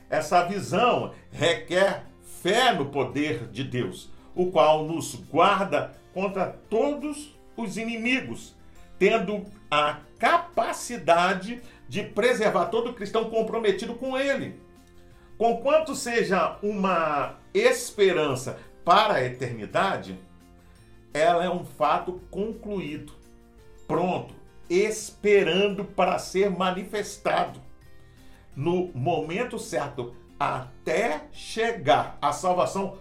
Essa 0.09 0.45
visão 0.45 1.13
requer 1.33 2.05
fé 2.43 2.73
no 2.73 2.87
poder 2.87 3.49
de 3.49 3.65
Deus, 3.65 4.11
o 4.35 4.51
qual 4.51 4.85
nos 4.85 5.15
guarda 5.15 5.97
contra 6.15 6.47
todos 6.47 7.37
os 7.57 7.77
inimigos, 7.77 8.55
tendo 8.99 9.45
a 9.71 9.99
capacidade 10.19 11.61
de 11.89 12.03
preservar 12.03 12.67
todo 12.67 12.95
cristão 12.95 13.29
comprometido 13.29 13.95
com 13.95 14.17
ele. 14.17 14.61
Conquanto 15.37 15.95
seja 15.95 16.57
uma 16.63 17.39
esperança 17.53 18.59
para 18.85 19.15
a 19.15 19.25
eternidade, 19.25 20.19
ela 21.13 21.45
é 21.45 21.51
um 21.51 21.65
fato 21.65 22.21
concluído, 22.31 23.13
pronto, 23.87 24.35
esperando 24.69 25.85
para 25.85 26.19
ser 26.19 26.51
manifestado 26.51 27.66
no 28.57 28.91
momento 28.95 29.59
certo, 29.59 30.17
até 30.41 31.29
chegar 31.31 32.19
a 32.21 32.33
salvação 32.33 32.97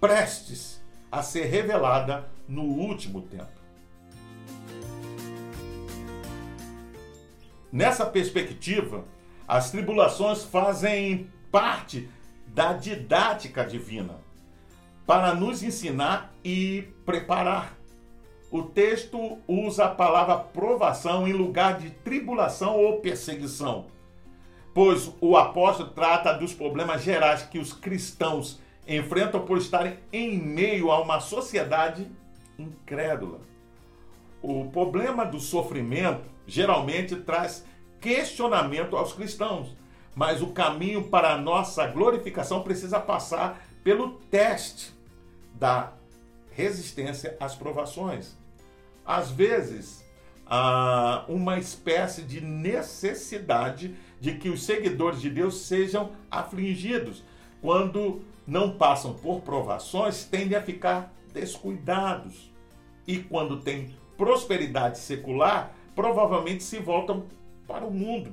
prestes 0.00 0.82
a 1.10 1.22
ser 1.22 1.44
revelada 1.44 2.28
no 2.48 2.62
último 2.62 3.22
tempo. 3.22 3.58
Nessa 7.70 8.04
perspectiva, 8.04 9.04
as 9.46 9.70
tribulações 9.70 10.42
fazem 10.42 11.30
parte 11.50 12.08
da 12.46 12.72
didática 12.72 13.64
divina 13.64 14.16
para 15.06 15.34
nos 15.34 15.62
ensinar 15.62 16.34
e 16.44 16.88
preparar. 17.04 17.78
O 18.50 18.62
texto 18.62 19.38
usa 19.46 19.84
a 19.84 19.94
palavra 19.94 20.36
provação 20.36 21.28
em 21.28 21.32
lugar 21.32 21.78
de 21.78 21.90
tribulação 21.90 22.76
ou 22.76 23.00
perseguição, 23.00 23.86
pois 24.78 25.12
o 25.20 25.36
apóstolo 25.36 25.90
trata 25.90 26.32
dos 26.34 26.54
problemas 26.54 27.02
gerais 27.02 27.42
que 27.42 27.58
os 27.58 27.72
cristãos 27.72 28.60
enfrentam 28.86 29.44
por 29.44 29.58
estarem 29.58 29.98
em 30.12 30.38
meio 30.38 30.92
a 30.92 31.02
uma 31.02 31.18
sociedade 31.18 32.08
incrédula. 32.56 33.40
O 34.40 34.66
problema 34.66 35.26
do 35.26 35.40
sofrimento 35.40 36.22
geralmente 36.46 37.16
traz 37.16 37.66
questionamento 38.00 38.96
aos 38.96 39.12
cristãos, 39.12 39.76
mas 40.14 40.40
o 40.40 40.52
caminho 40.52 41.08
para 41.08 41.32
a 41.32 41.38
nossa 41.38 41.84
glorificação 41.88 42.62
precisa 42.62 43.00
passar 43.00 43.60
pelo 43.82 44.10
teste 44.30 44.94
da 45.54 45.92
resistência 46.52 47.36
às 47.40 47.56
provações. 47.56 48.38
Às 49.04 49.28
vezes, 49.28 50.04
há 50.46 51.24
uma 51.28 51.58
espécie 51.58 52.22
de 52.22 52.40
necessidade 52.40 53.96
de 54.20 54.34
que 54.34 54.48
os 54.48 54.64
seguidores 54.64 55.20
de 55.20 55.30
Deus 55.30 55.62
sejam 55.62 56.10
afligidos. 56.30 57.22
Quando 57.60 58.22
não 58.46 58.76
passam 58.76 59.14
por 59.14 59.40
provações, 59.40 60.24
tendem 60.24 60.56
a 60.56 60.62
ficar 60.62 61.12
descuidados. 61.32 62.50
E 63.06 63.18
quando 63.18 63.60
tem 63.60 63.94
prosperidade 64.16 64.98
secular, 64.98 65.72
provavelmente 65.94 66.62
se 66.62 66.78
voltam 66.78 67.26
para 67.66 67.84
o 67.84 67.90
mundo. 67.90 68.32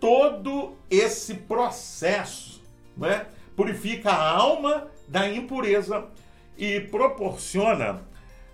Todo 0.00 0.74
esse 0.90 1.34
processo 1.34 2.62
né, 2.96 3.26
purifica 3.56 4.10
a 4.10 4.30
alma 4.30 4.88
da 5.08 5.28
impureza 5.28 6.06
e 6.56 6.80
proporciona 6.80 8.02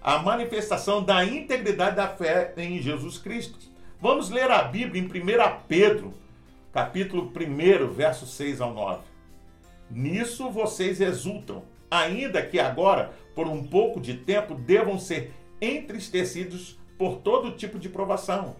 a 0.03 0.19
manifestação 0.19 1.03
da 1.03 1.25
integridade 1.25 1.97
da 1.97 2.09
fé 2.09 2.55
em 2.57 2.81
Jesus 2.81 3.19
Cristo. 3.19 3.70
Vamos 4.03 4.31
ler 4.31 4.51
a 4.51 4.63
Bíblia 4.63 5.03
em 5.03 5.05
1 5.05 5.11
Pedro, 5.69 6.15
capítulo 6.73 7.31
1, 7.37 7.93
verso 7.93 8.25
6 8.25 8.63
ao 8.63 8.73
9. 8.73 9.03
Nisso 9.91 10.49
vocês 10.49 11.03
exultam, 11.03 11.65
ainda 11.91 12.41
que 12.41 12.59
agora, 12.59 13.13
por 13.35 13.47
um 13.47 13.63
pouco 13.63 14.01
de 14.01 14.15
tempo, 14.15 14.55
devam 14.55 14.99
ser 14.99 15.35
entristecidos 15.61 16.79
por 16.97 17.19
todo 17.19 17.51
tipo 17.51 17.79
de 17.79 17.91
provação. 17.91 18.57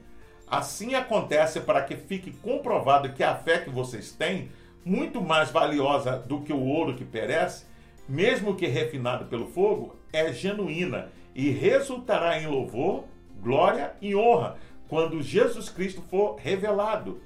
Assim 0.47 0.95
acontece 0.95 1.59
para 1.59 1.85
que 1.85 1.97
fique 1.97 2.33
comprovado 2.33 3.15
que 3.15 3.25
a 3.25 3.35
fé 3.35 3.61
que 3.61 3.71
vocês 3.71 4.13
têm, 4.13 4.51
muito 4.85 5.23
mais 5.23 5.51
valiosa 5.51 6.19
do 6.19 6.43
que 6.43 6.53
o 6.53 6.67
ouro 6.67 6.97
que 6.97 7.05
perece, 7.05 7.65
mesmo 8.07 8.57
que 8.57 8.67
refinado 8.67 9.25
pelo 9.25 9.47
fogo, 9.47 9.97
é 10.13 10.35
genuína 10.35 11.09
e 11.35 11.49
resultará 11.49 12.39
em 12.39 12.47
louvor, 12.47 13.05
glória 13.41 13.95
e 14.03 14.15
honra 14.15 14.59
quando 14.91 15.23
Jesus 15.23 15.69
Cristo 15.69 16.03
for 16.11 16.35
revelado. 16.37 17.23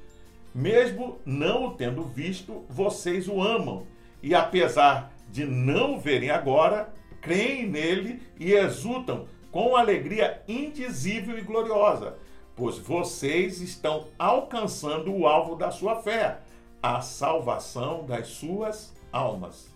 Mesmo 0.54 1.18
não 1.25 1.64
o 1.64 1.71
tendo 1.75 2.04
visto, 2.04 2.62
vocês 2.68 3.26
o 3.26 3.42
amam 3.42 3.87
e, 4.23 4.35
apesar 4.35 5.11
de 5.30 5.47
não 5.47 5.94
o 5.94 5.99
verem 5.99 6.28
agora, 6.28 6.92
creem 7.23 7.66
nele 7.66 8.23
e 8.38 8.52
exultam 8.52 9.26
com 9.50 9.75
alegria 9.75 10.42
indizível 10.47 11.38
e 11.38 11.40
gloriosa, 11.40 12.18
pois 12.54 12.76
vocês 12.76 13.62
estão 13.62 14.09
alcançando 14.18 15.11
o 15.11 15.26
alvo 15.26 15.56
da 15.56 15.71
sua 15.71 16.02
fé, 16.02 16.41
a 16.82 17.00
salvação 17.00 18.04
das 18.04 18.28
suas 18.28 18.95
almas. 19.10 19.75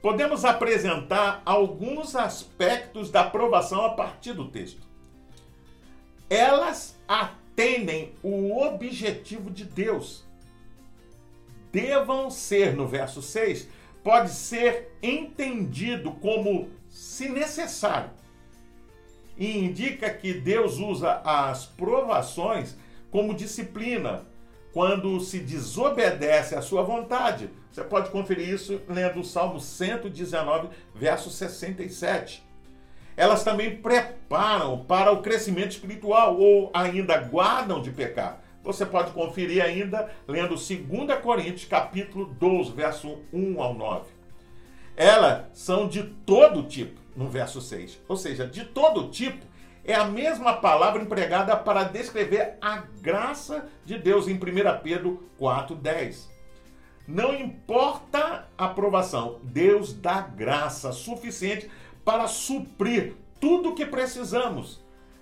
Podemos 0.00 0.44
apresentar 0.44 1.42
alguns 1.44 2.14
aspectos 2.14 3.10
da 3.10 3.22
aprovação 3.22 3.84
a 3.84 3.90
partir 3.90 4.32
do 4.32 4.48
texto. 4.48 4.89
Elas 6.30 6.96
atendem 7.08 8.14
o 8.22 8.56
objetivo 8.62 9.50
de 9.50 9.64
Deus. 9.64 10.24
Devam 11.72 12.30
ser, 12.30 12.76
no 12.76 12.86
verso 12.86 13.20
6, 13.20 13.68
pode 14.04 14.30
ser 14.30 14.96
entendido 15.02 16.12
como 16.12 16.70
se 16.88 17.28
necessário. 17.28 18.10
E 19.36 19.58
indica 19.58 20.08
que 20.08 20.32
Deus 20.32 20.78
usa 20.78 21.20
as 21.24 21.66
provações 21.66 22.76
como 23.10 23.34
disciplina 23.34 24.24
quando 24.72 25.18
se 25.20 25.40
desobedece 25.40 26.54
à 26.54 26.62
sua 26.62 26.82
vontade. 26.82 27.50
Você 27.72 27.82
pode 27.82 28.10
conferir 28.10 28.48
isso 28.48 28.80
lendo 28.88 29.20
o 29.20 29.24
Salmo 29.24 29.58
119, 29.58 30.68
verso 30.94 31.28
67. 31.28 32.48
Elas 33.20 33.44
também 33.44 33.76
preparam 33.76 34.78
para 34.78 35.12
o 35.12 35.20
crescimento 35.20 35.72
espiritual 35.72 36.38
ou 36.38 36.70
ainda 36.72 37.18
guardam 37.18 37.82
de 37.82 37.90
pecar. 37.90 38.40
Você 38.64 38.86
pode 38.86 39.10
conferir 39.10 39.62
ainda 39.62 40.10
lendo 40.26 40.54
2 40.54 41.20
Coríntios, 41.22 41.66
capítulo 41.66 42.24
12, 42.24 42.72
verso 42.72 43.18
1 43.30 43.60
ao 43.60 43.74
9. 43.74 44.06
Elas 44.96 45.44
são 45.52 45.86
de 45.86 46.02
todo 46.24 46.62
tipo, 46.62 46.98
no 47.14 47.28
verso 47.28 47.60
6. 47.60 48.00
Ou 48.08 48.16
seja, 48.16 48.46
de 48.46 48.64
todo 48.64 49.10
tipo 49.10 49.44
é 49.84 49.94
a 49.94 50.06
mesma 50.06 50.54
palavra 50.54 51.02
empregada 51.02 51.54
para 51.54 51.84
descrever 51.84 52.54
a 52.58 52.84
graça 53.02 53.68
de 53.84 53.98
Deus 53.98 54.28
em 54.28 54.36
1 54.36 54.38
Pedro 54.82 55.28
4,10. 55.38 56.30
Não 57.06 57.34
importa 57.34 58.48
a 58.56 58.66
aprovação, 58.66 59.40
Deus 59.42 59.92
dá 59.92 60.22
graça 60.22 60.90
suficiente 60.92 61.68
para 62.04 62.26
suprir 62.26 63.14
tudo 63.40 63.70
o 63.70 63.74
que 63.74 63.86
precisamos. 63.86 64.80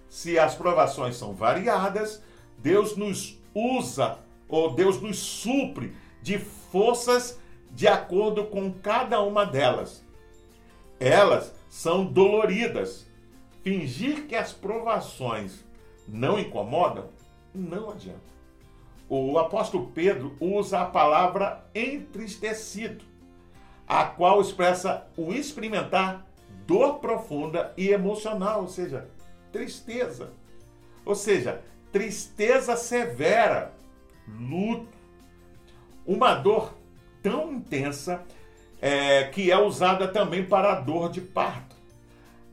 Se 0.09 0.39
as 0.39 0.55
provações 0.55 1.17
são 1.17 1.35
variadas, 1.35 2.23
Deus 2.59 2.97
nos 2.97 3.39
usa 3.55 4.19
ou 4.49 4.75
Deus 4.75 5.01
nos 5.01 5.19
supre 5.19 5.95
de 6.23 6.39
forças 6.39 7.39
de 7.71 7.87
acordo 7.87 8.47
com 8.47 8.73
cada 8.73 9.21
uma 9.21 9.45
delas. 9.45 10.05
Elas 10.99 11.55
são 11.69 12.05
doloridas, 12.05 13.09
Fingir 13.63 14.27
que 14.27 14.35
as 14.35 14.53
provações 14.53 15.65
não 16.07 16.39
incomodam, 16.39 17.09
não 17.55 17.91
adianta. 17.91 18.29
O 19.09 19.39
apóstolo 19.39 19.89
Pedro 19.89 20.37
usa 20.41 20.81
a 20.81 20.87
palavra 20.87 21.65
entristecido, 21.75 23.05
a 23.87 24.05
qual 24.05 24.41
expressa 24.41 25.07
o 25.17 25.33
experimentar 25.33 26.27
dor 26.69 26.99
profunda 26.99 27.73
e 27.79 27.89
emocional, 27.89 28.61
ou 28.61 28.69
seja, 28.69 29.09
tristeza. 29.51 30.35
Ou 31.03 31.15
seja, 31.15 31.63
tristeza 31.91 32.77
severa, 32.77 33.73
luto. 34.39 34.99
Uma 36.07 36.35
dor 36.35 36.75
tão 37.23 37.55
intensa 37.55 38.23
é, 38.83 39.25
que 39.25 39.51
é 39.51 39.59
usada 39.59 40.07
também 40.09 40.45
para 40.45 40.73
a 40.73 40.81
dor 40.81 41.11
de 41.11 41.23
parto. 41.23 41.75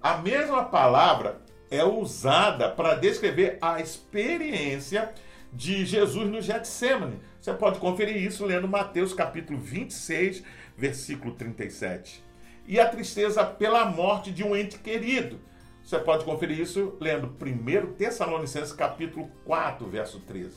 A 0.01 0.17
mesma 0.17 0.63
palavra 0.63 1.41
é 1.69 1.84
usada 1.84 2.69
para 2.69 2.95
descrever 2.95 3.58
a 3.62 3.82
experiência 3.82 5.13
de 5.51 5.86
Jesus 5.86 6.30
no 6.30 6.41
Getsemane. 6.41 7.19
Você 7.41 7.54
pode 7.54 7.80
conferir 7.80 8.15
isso 8.15 8.45
lendo 8.45 8.67
Mateus 8.67 9.13
capítulo 9.13 9.60
26, 9.60 10.41
versículo 10.78 11.34
37. 11.34 12.24
E 12.67 12.80
a 12.80 12.89
tristeza 12.89 13.43
pela 13.45 13.86
morte 13.86 14.32
de 14.32 14.43
um 14.43 14.56
ente 14.56 14.80
querido. 14.80 15.39
Você 15.84 15.99
pode 15.99 16.25
conferir 16.25 16.60
isso 16.60 16.95
lendo 16.99 17.28
1 17.28 17.93
Tessalonicenses 17.93 18.73
capítulo 18.73 19.30
4, 19.45 19.88
verso 19.88 20.19
13. 20.21 20.56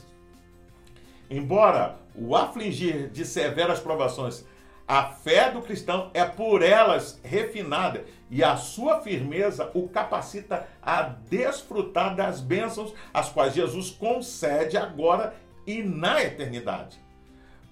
Embora 1.31 1.99
o 2.15 2.35
afligir 2.35 3.11
de 3.11 3.27
severas 3.27 3.79
provações 3.79 4.45
a 4.89 5.05
fé 5.05 5.51
do 5.51 5.61
cristão 5.61 6.11
é 6.15 6.25
por 6.25 6.63
elas 6.63 7.21
refinada 7.23 8.07
e 8.31 8.43
a 8.43 8.57
sua 8.57 9.03
firmeza 9.03 9.71
o 9.75 9.87
capacita 9.87 10.67
a 10.81 11.03
desfrutar 11.03 12.17
das 12.17 12.41
bênçãos 12.41 12.95
as 13.13 13.29
quais 13.29 13.53
Jesus 13.53 13.91
concede 13.91 14.79
agora 14.79 15.35
e 15.67 15.83
na 15.83 16.23
eternidade. 16.23 16.99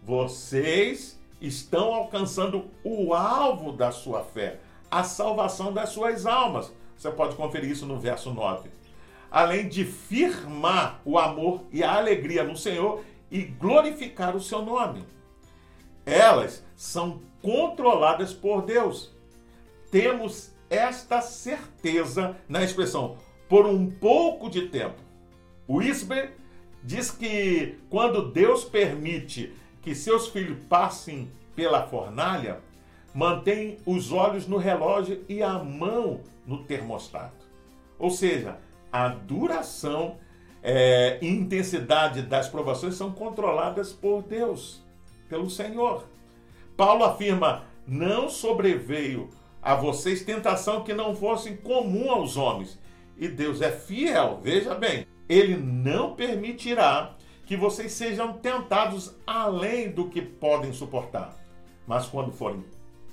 Vocês 0.03 1.16
estão 1.41 1.95
alcançando 1.95 2.65
o 2.83 3.13
alvo 3.15 3.73
da 3.73 3.91
sua 3.91 4.23
fé, 4.23 4.61
a 4.91 5.03
salvação 5.05 5.73
das 5.73 5.91
suas 5.91 6.27
almas. 6.27 6.73
Você 6.97 7.11
pode 7.11 7.37
conferir 7.37 7.71
isso 7.71 7.87
no 7.87 7.99
verso 7.99 8.33
9. 8.33 8.71
Além 9.31 9.69
de 9.69 9.85
firmar 9.85 11.01
o 11.05 11.19
amor 11.19 11.63
e 11.71 11.83
a 11.83 11.97
alegria 11.97 12.45
no 12.45 12.57
Senhor 12.57 13.03
e 13.31 13.43
glorificar 13.43 14.35
o 14.35 14.41
seu 14.41 14.63
nome 14.63 15.05
elas 16.07 16.65
são 16.77 17.21
controladas 17.43 18.33
por 18.33 18.63
Deus. 18.63 19.13
Temos 19.91 20.53
esta 20.71 21.21
certeza 21.21 22.37
na 22.49 22.63
expressão 22.63 23.19
por 23.49 23.67
um 23.67 23.91
pouco 23.91 24.49
de 24.49 24.69
tempo. 24.69 25.03
O 25.67 25.81
diz 26.83 27.11
que 27.11 27.79
quando 27.91 28.31
Deus 28.31 28.65
permite 28.65 29.53
que 29.87 29.95
seus 29.95 30.27
filhos 30.27 30.59
passem 30.69 31.31
pela 31.55 31.87
fornalha, 31.87 32.59
mantém 33.15 33.79
os 33.87 34.11
olhos 34.11 34.45
no 34.49 34.57
relógio 34.57 35.25
e 35.29 35.45
a 35.45 35.61
mão 35.61 36.23
no 36.45 36.65
termostato. 36.65 37.47
Ou 37.97 38.11
seja, 38.11 38.59
a 38.91 39.07
duração 39.07 40.17
é, 40.61 41.21
e 41.23 41.29
intensidade 41.29 42.23
das 42.23 42.49
provações 42.49 42.97
são 42.97 43.13
controladas 43.13 43.93
por 43.93 44.23
Deus, 44.25 44.83
pelo 45.29 45.49
Senhor. 45.49 46.03
Paulo 46.77 47.05
afirma: 47.05 47.63
não 47.87 48.29
sobreveio 48.29 49.31
a 49.63 49.77
vocês 49.77 50.25
tentação 50.25 50.83
que 50.83 50.95
não 50.95 51.15
fosse 51.15 51.59
comum 51.59 52.11
aos 52.11 52.37
homens. 52.37 52.77
E 53.17 53.29
Deus 53.29 53.63
é 53.63 53.71
fiel, 53.71 54.41
veja 54.43 54.75
bem, 54.75 55.07
ele 55.29 55.57
não 55.57 56.17
permitirá 56.17 57.16
que 57.47 57.57
vocês 57.57 57.93
sejam 57.93 58.35
tentados 58.35 59.15
além 59.27 59.91
do 59.91 60.11
que 60.11 60.21
podem 60.21 60.73
suportar. 60.73 61.35
Mas 61.87 62.07
quando 62.07 62.33
forem 62.33 62.65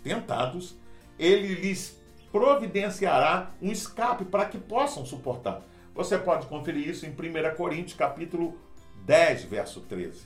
tentados, 0.03 0.75
ele 1.17 1.53
lhes 1.53 2.01
providenciará 2.31 3.51
um 3.61 3.71
escape 3.71 4.25
para 4.25 4.45
que 4.45 4.57
possam 4.57 5.05
suportar. 5.05 5.61
Você 5.93 6.17
pode 6.17 6.47
conferir 6.47 6.89
isso 6.89 7.05
em 7.05 7.11
1 7.11 7.55
Coríntios 7.55 7.95
capítulo 7.95 8.57
10, 9.05 9.43
verso 9.43 9.81
13. 9.81 10.23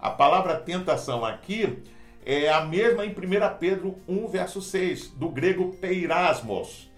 A 0.00 0.08
palavra 0.08 0.56
tentação 0.56 1.22
aqui 1.22 1.82
é 2.24 2.48
a 2.48 2.64
mesma 2.64 3.04
em 3.04 3.10
1 3.10 3.14
Pedro 3.60 3.98
1, 4.08 4.28
verso 4.28 4.62
6, 4.62 5.08
do 5.08 5.28
grego 5.28 5.76
peirasmos. 5.76 6.90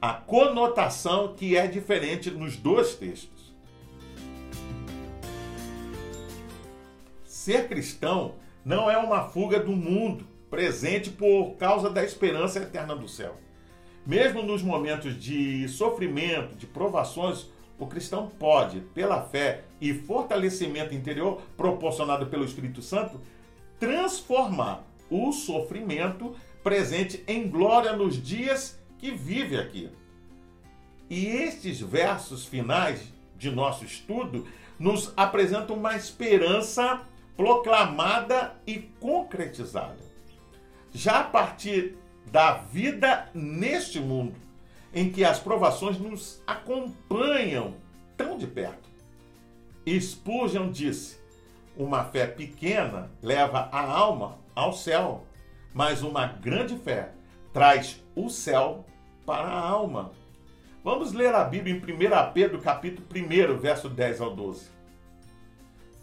A 0.00 0.12
conotação 0.12 1.34
que 1.34 1.56
é 1.56 1.66
diferente 1.66 2.30
nos 2.30 2.56
dois 2.56 2.94
textos. 2.94 3.35
Ser 7.46 7.68
cristão 7.68 8.34
não 8.64 8.90
é 8.90 8.98
uma 8.98 9.28
fuga 9.28 9.60
do 9.60 9.70
mundo 9.70 10.26
presente 10.50 11.10
por 11.10 11.54
causa 11.54 11.88
da 11.88 12.02
esperança 12.02 12.58
eterna 12.58 12.96
do 12.96 13.06
céu. 13.06 13.36
Mesmo 14.04 14.42
nos 14.42 14.64
momentos 14.64 15.16
de 15.16 15.68
sofrimento, 15.68 16.56
de 16.56 16.66
provações, 16.66 17.46
o 17.78 17.86
cristão 17.86 18.28
pode, 18.36 18.80
pela 18.92 19.22
fé 19.22 19.62
e 19.80 19.94
fortalecimento 19.94 20.92
interior 20.92 21.40
proporcionado 21.56 22.26
pelo 22.26 22.44
Espírito 22.44 22.82
Santo, 22.82 23.20
transformar 23.78 24.84
o 25.08 25.30
sofrimento 25.30 26.34
presente 26.64 27.22
em 27.28 27.48
glória 27.48 27.92
nos 27.92 28.20
dias 28.20 28.76
que 28.98 29.12
vive 29.12 29.56
aqui. 29.56 29.88
E 31.08 31.26
estes 31.26 31.80
versos 31.80 32.44
finais 32.44 33.12
de 33.38 33.52
nosso 33.52 33.84
estudo 33.84 34.48
nos 34.80 35.12
apresentam 35.16 35.76
uma 35.76 35.94
esperança 35.94 37.06
proclamada 37.36 38.54
e 38.66 38.78
concretizada. 39.00 39.98
Já 40.92 41.20
a 41.20 41.24
partir 41.24 41.96
da 42.30 42.54
vida 42.54 43.28
neste 43.34 44.00
mundo, 44.00 44.34
em 44.92 45.10
que 45.10 45.24
as 45.24 45.38
provações 45.38 45.98
nos 45.98 46.42
acompanham 46.46 47.74
tão 48.16 48.38
de 48.38 48.46
perto. 48.46 48.88
Spurgeon 50.00 50.70
disse: 50.70 51.18
uma 51.76 52.04
fé 52.04 52.26
pequena 52.26 53.10
leva 53.22 53.68
a 53.70 53.82
alma 53.82 54.38
ao 54.54 54.72
céu, 54.72 55.26
mas 55.74 56.02
uma 56.02 56.26
grande 56.26 56.76
fé 56.78 57.12
traz 57.52 58.02
o 58.14 58.30
céu 58.30 58.84
para 59.26 59.48
a 59.48 59.60
alma. 59.60 60.12
Vamos 60.82 61.12
ler 61.12 61.34
a 61.34 61.44
Bíblia 61.44 61.74
em 61.74 61.78
1 61.78 62.32
Pedro, 62.32 62.60
capítulo 62.60 63.06
1, 63.12 63.58
verso 63.58 63.88
10 63.88 64.20
ao 64.20 64.34
12. 64.34 64.75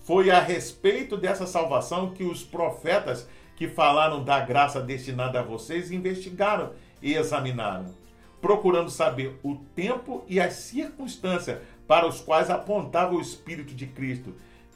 Foi 0.04 0.30
a 0.30 0.40
respeito 0.40 1.16
dessa 1.16 1.48
salvação 1.48 2.12
que 2.12 2.24
os 2.24 2.44
profetas 2.44 3.28
que 3.56 3.70
falaram 3.70 4.22
da 4.22 4.40
graça 4.42 4.82
destinada 4.82 5.40
a 5.40 5.44
vocês 5.44 5.92
investigaram 5.92 6.74
e 7.02 7.14
examinaram, 7.14 7.96
procurando 8.42 8.90
saber 8.90 9.40
o 9.42 9.56
tempo 9.56 10.26
e 10.28 10.42
as 10.42 10.54
circunstâncias 10.56 11.60
para 11.88 12.06
os 12.06 12.20
quais 12.20 12.50
apontava 12.50 13.16
o 13.16 13.22
Espírito 13.22 13.74
de 13.74 13.88
Cristo, 13.88 14.36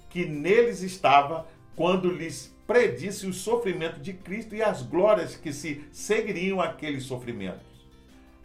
que 0.09 0.25
neles 0.25 0.81
estava 0.81 1.45
quando 1.75 2.09
lhes 2.09 2.55
predisse 2.65 3.27
o 3.27 3.33
sofrimento 3.33 3.99
de 3.99 4.13
Cristo 4.13 4.55
e 4.55 4.61
as 4.61 4.81
glórias 4.81 5.35
que 5.35 5.51
se 5.51 5.83
seguiriam 5.91 6.61
àqueles 6.61 7.03
sofrimentos. 7.03 7.67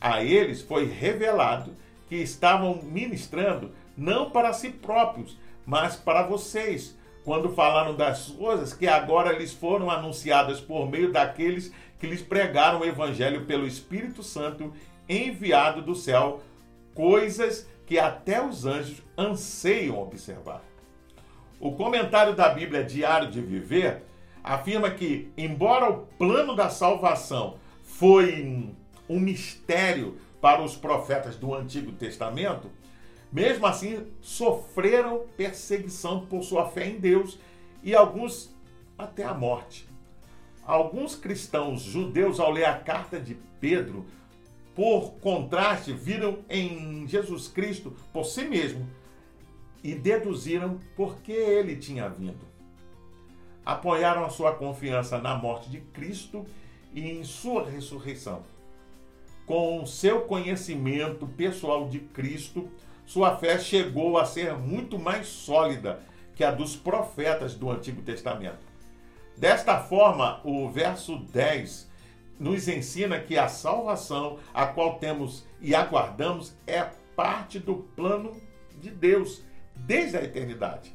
A 0.00 0.24
eles 0.24 0.62
foi 0.62 0.86
revelado 0.86 1.76
que 2.08 2.16
estavam 2.16 2.82
ministrando 2.82 3.70
não 3.96 4.30
para 4.30 4.52
si 4.52 4.70
próprios, 4.70 5.38
mas 5.64 5.96
para 5.96 6.26
vocês, 6.26 6.96
quando 7.24 7.50
falaram 7.50 7.94
das 7.94 8.30
coisas 8.30 8.72
que 8.72 8.86
agora 8.86 9.32
lhes 9.32 9.52
foram 9.52 9.90
anunciadas 9.90 10.60
por 10.60 10.90
meio 10.90 11.12
daqueles 11.12 11.72
que 11.98 12.06
lhes 12.06 12.20
pregaram 12.20 12.80
o 12.80 12.84
evangelho 12.84 13.44
pelo 13.44 13.66
Espírito 13.66 14.22
Santo 14.22 14.72
enviado 15.08 15.82
do 15.82 15.94
céu, 15.94 16.42
coisas 16.94 17.68
que 17.86 17.98
até 17.98 18.44
os 18.44 18.66
anjos 18.66 19.02
anseiam 19.16 20.00
observar. 20.00 20.62
O 21.60 21.72
comentário 21.72 22.34
da 22.34 22.48
Bíblia 22.48 22.82
Diário 22.82 23.30
de 23.30 23.40
Viver 23.40 24.02
afirma 24.42 24.90
que, 24.90 25.30
embora 25.36 25.88
o 25.88 25.98
plano 26.18 26.56
da 26.56 26.68
salvação 26.68 27.58
foi 27.84 28.74
um 29.08 29.20
mistério 29.20 30.18
para 30.40 30.60
os 30.60 30.74
profetas 30.74 31.36
do 31.36 31.54
Antigo 31.54 31.92
Testamento, 31.92 32.68
mesmo 33.32 33.66
assim, 33.66 34.06
sofreram 34.20 35.24
perseguição 35.36 36.26
por 36.26 36.42
sua 36.42 36.68
fé 36.68 36.86
em 36.86 37.00
Deus 37.00 37.38
e 37.82 37.94
alguns 37.94 38.54
até 38.98 39.24
a 39.24 39.32
morte. 39.32 39.88
Alguns 40.64 41.16
cristãos 41.16 41.80
judeus, 41.80 42.38
ao 42.38 42.52
ler 42.52 42.66
a 42.66 42.78
carta 42.78 43.18
de 43.18 43.36
Pedro, 43.58 44.04
por 44.74 45.14
contraste, 45.14 45.92
viram 45.92 46.40
em 46.48 47.06
Jesus 47.08 47.48
Cristo 47.48 47.96
por 48.12 48.24
si 48.24 48.44
mesmo 48.44 48.86
e 49.82 49.94
deduziram 49.94 50.78
por 50.94 51.16
que 51.16 51.32
ele 51.32 51.76
tinha 51.76 52.08
vindo. 52.08 52.52
Apoiaram 53.64 54.24
a 54.24 54.30
sua 54.30 54.52
confiança 54.52 55.18
na 55.18 55.34
morte 55.34 55.70
de 55.70 55.80
Cristo 55.80 56.46
e 56.92 57.10
em 57.10 57.24
sua 57.24 57.68
ressurreição. 57.68 58.42
Com 59.46 59.84
seu 59.86 60.22
conhecimento 60.22 61.26
pessoal 61.26 61.88
de 61.88 61.98
Cristo, 61.98 62.68
sua 63.12 63.36
fé 63.36 63.58
chegou 63.58 64.16
a 64.16 64.24
ser 64.24 64.56
muito 64.56 64.98
mais 64.98 65.26
sólida 65.26 66.00
que 66.34 66.42
a 66.42 66.50
dos 66.50 66.74
profetas 66.74 67.54
do 67.54 67.70
Antigo 67.70 68.00
Testamento. 68.00 68.66
Desta 69.36 69.78
forma, 69.78 70.40
o 70.42 70.70
verso 70.70 71.18
10 71.18 71.90
nos 72.40 72.68
ensina 72.68 73.20
que 73.20 73.36
a 73.36 73.48
salvação 73.48 74.38
a 74.54 74.64
qual 74.64 74.94
temos 74.94 75.46
e 75.60 75.74
aguardamos 75.74 76.54
é 76.66 76.88
parte 77.14 77.58
do 77.58 77.74
plano 77.94 78.34
de 78.80 78.88
Deus 78.88 79.42
desde 79.76 80.16
a 80.16 80.24
eternidade. 80.24 80.94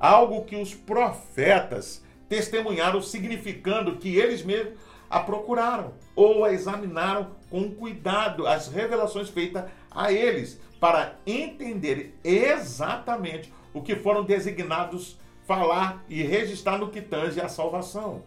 Algo 0.00 0.44
que 0.44 0.56
os 0.56 0.74
profetas 0.74 2.04
testemunharam, 2.28 3.00
significando 3.00 3.98
que 3.98 4.16
eles 4.16 4.42
mesmos 4.42 4.74
a 5.08 5.20
procuraram 5.20 5.92
ou 6.16 6.44
a 6.44 6.52
examinaram 6.52 7.36
com 7.48 7.70
cuidado 7.70 8.48
as 8.48 8.66
revelações 8.66 9.28
feitas 9.28 9.64
a 9.90 10.10
eles 10.10 10.58
para 10.82 11.16
entender 11.24 12.18
exatamente 12.24 13.54
o 13.72 13.80
que 13.80 13.94
foram 13.94 14.24
designados 14.24 15.16
falar 15.46 16.04
e 16.08 16.24
registrar 16.24 16.76
no 16.76 16.90
que 16.90 17.00
tange 17.00 17.40
a 17.40 17.48
salvação, 17.48 18.24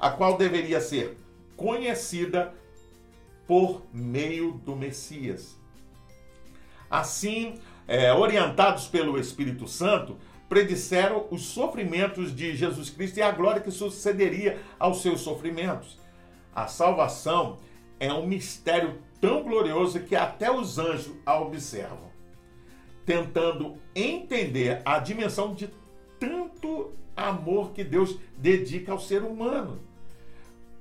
a 0.00 0.08
qual 0.08 0.38
deveria 0.38 0.80
ser 0.80 1.18
conhecida 1.54 2.54
por 3.46 3.82
meio 3.92 4.52
do 4.52 4.74
Messias. 4.74 5.58
Assim, 6.88 7.60
é, 7.86 8.10
orientados 8.14 8.86
pelo 8.86 9.20
Espírito 9.20 9.68
Santo, 9.68 10.16
predisseram 10.48 11.26
os 11.30 11.42
sofrimentos 11.42 12.34
de 12.34 12.56
Jesus 12.56 12.88
Cristo 12.88 13.18
e 13.18 13.22
a 13.22 13.30
glória 13.30 13.60
que 13.60 13.70
sucederia 13.70 14.58
aos 14.78 15.02
seus 15.02 15.20
sofrimentos. 15.20 15.98
A 16.54 16.66
salvação 16.66 17.58
é 18.00 18.10
um 18.10 18.26
mistério 18.26 19.02
tão 19.24 19.42
glorioso 19.42 20.00
que 20.00 20.14
até 20.14 20.50
os 20.50 20.78
anjos 20.78 21.14
a 21.24 21.40
observam, 21.40 22.12
tentando 23.06 23.78
entender 23.94 24.82
a 24.84 24.98
dimensão 24.98 25.54
de 25.54 25.70
tanto 26.20 26.92
amor 27.16 27.72
que 27.72 27.82
Deus 27.82 28.18
dedica 28.36 28.92
ao 28.92 29.00
ser 29.00 29.22
humano. 29.22 29.80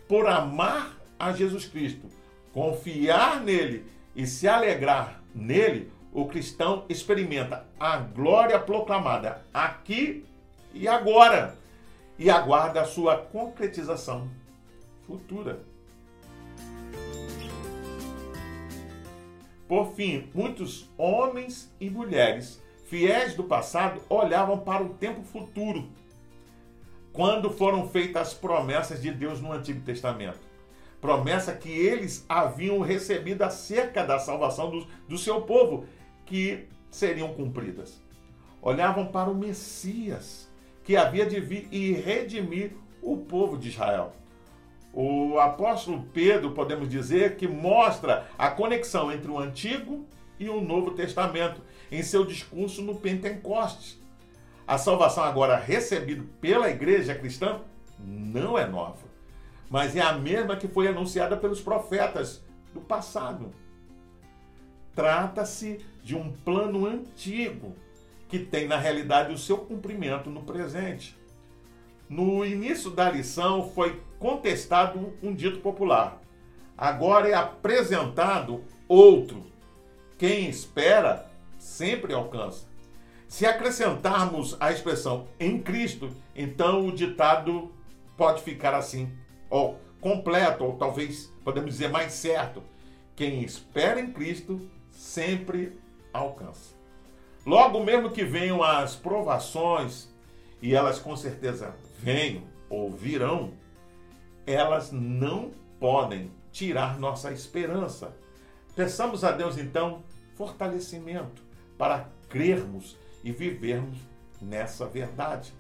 Por 0.10 0.27
amar 0.27 0.97
a 1.17 1.32
Jesus 1.32 1.65
Cristo, 1.65 2.08
confiar 2.51 3.39
nele 3.39 3.86
e 4.13 4.27
se 4.27 4.45
alegrar 4.45 5.23
nele, 5.34 5.89
o 6.12 6.25
cristão 6.25 6.84
experimenta 6.89 7.65
a 7.79 7.95
glória 7.95 8.60
proclamada 8.60 9.45
aqui 9.53 10.25
e 10.73 10.86
agora 10.86 11.58
e 12.19 12.29
aguarda 12.29 12.82
a 12.82 12.86
sua 12.86 13.17
concretização 13.17 14.29
futura. 15.08 15.63
Por 19.73 19.95
fim, 19.95 20.29
muitos 20.36 20.88
homens 20.95 21.73
e 21.79 21.89
mulheres 21.89 22.62
fiéis 22.86 23.33
do 23.33 23.43
passado 23.43 24.03
olhavam 24.07 24.59
para 24.59 24.83
o 24.83 24.89
tempo 24.89 25.23
futuro, 25.23 25.89
quando 27.12 27.49
foram 27.49 27.89
feitas 27.89 28.21
as 28.21 28.33
promessas 28.36 29.01
de 29.01 29.12
Deus 29.12 29.41
no 29.41 29.51
Antigo 29.51 29.81
Testamento. 29.81 30.41
Promessa 31.01 31.55
que 31.55 31.71
eles 31.71 32.23
haviam 32.29 32.81
recebido 32.81 33.41
acerca 33.41 34.05
da 34.05 34.19
salvação 34.19 34.69
do, 34.69 34.88
do 35.09 35.17
seu 35.17 35.41
povo, 35.41 35.88
que 36.23 36.67
seriam 36.91 37.33
cumpridas. 37.33 37.99
Olhavam 38.62 39.07
para 39.07 39.31
o 39.31 39.36
Messias, 39.36 40.51
que 40.83 40.95
havia 40.95 41.25
de 41.25 41.39
vir 41.39 41.67
e 41.71 41.93
redimir 41.93 42.73
o 43.01 43.17
povo 43.17 43.57
de 43.57 43.69
Israel. 43.69 44.13
O 44.93 45.39
apóstolo 45.39 46.06
Pedro, 46.13 46.51
podemos 46.51 46.88
dizer, 46.88 47.36
que 47.36 47.47
mostra 47.47 48.27
a 48.38 48.51
conexão 48.51 49.12
entre 49.12 49.29
o 49.29 49.39
Antigo 49.39 50.06
e 50.39 50.47
o 50.47 50.62
Novo 50.62 50.91
Testamento 50.91 51.62
em 51.91 52.03
seu 52.03 52.23
discurso 52.23 52.84
no 52.84 52.95
Pentecostes. 52.95 53.99
A 54.67 54.77
salvação 54.77 55.23
agora 55.23 55.58
recebida 55.58 56.23
pela 56.39 56.69
igreja 56.69 57.15
cristã 57.15 57.62
não 57.97 58.56
é 58.56 58.67
nova, 58.67 59.06
mas 59.67 59.95
é 59.95 60.01
a 60.01 60.13
mesma 60.13 60.56
que 60.56 60.67
foi 60.67 60.88
anunciada 60.88 61.36
pelos 61.36 61.60
profetas 61.60 62.43
do 62.71 62.79
passado. 62.79 63.51
Trata-se 64.95 65.84
de 66.03 66.15
um 66.15 66.32
plano 66.32 66.86
antigo 66.86 67.75
que 68.29 68.38
tem 68.38 68.67
na 68.67 68.77
realidade 68.77 69.34
o 69.34 69.38
seu 69.38 69.58
cumprimento 69.58 70.29
no 70.29 70.43
presente. 70.43 71.17
No 72.09 72.45
início 72.45 72.91
da 72.91 73.09
lição 73.09 73.69
foi 73.69 74.01
contestado 74.19 75.13
um 75.21 75.33
dito 75.33 75.59
popular. 75.59 76.21
Agora 76.77 77.27
é 77.29 77.33
apresentado 77.33 78.63
outro. 78.87 79.45
Quem 80.17 80.49
espera 80.49 81.29
sempre 81.57 82.13
alcança. 82.13 82.65
Se 83.27 83.45
acrescentarmos 83.45 84.55
a 84.59 84.71
expressão 84.71 85.27
em 85.39 85.59
Cristo, 85.59 86.11
então 86.35 86.87
o 86.87 86.91
ditado 86.91 87.71
pode 88.15 88.43
ficar 88.43 88.75
assim, 88.75 89.11
ou 89.49 89.79
completo, 89.99 90.63
ou 90.63 90.75
talvez 90.75 91.33
podemos 91.43 91.71
dizer 91.71 91.89
mais 91.89 92.13
certo. 92.13 92.61
Quem 93.15 93.41
espera 93.43 93.99
em 93.99 94.11
Cristo 94.11 94.61
sempre 94.91 95.79
alcança. 96.13 96.75
Logo 97.45 97.83
mesmo 97.83 98.11
que 98.11 98.23
venham 98.23 98.61
as 98.61 98.95
provações, 98.95 100.12
e 100.63 100.73
elas 100.73 100.97
com 100.97 101.13
certeza 101.17 101.76
venham 101.99 102.43
ou 102.69 102.89
virão, 102.89 103.52
elas 104.47 104.93
não 104.93 105.52
podem 105.78 106.32
tirar 106.54 106.97
nossa 106.97 107.34
esperança. 107.34 108.15
Peçamos 108.73 109.26
a 109.26 109.34
Deus 109.34 109.58
então 109.58 110.04
fortalecimento 110.36 111.43
para 111.78 112.08
crermos 112.30 112.97
e 113.26 113.32
vivermos 113.34 113.97
nessa 114.41 114.86
verdade, 114.86 115.54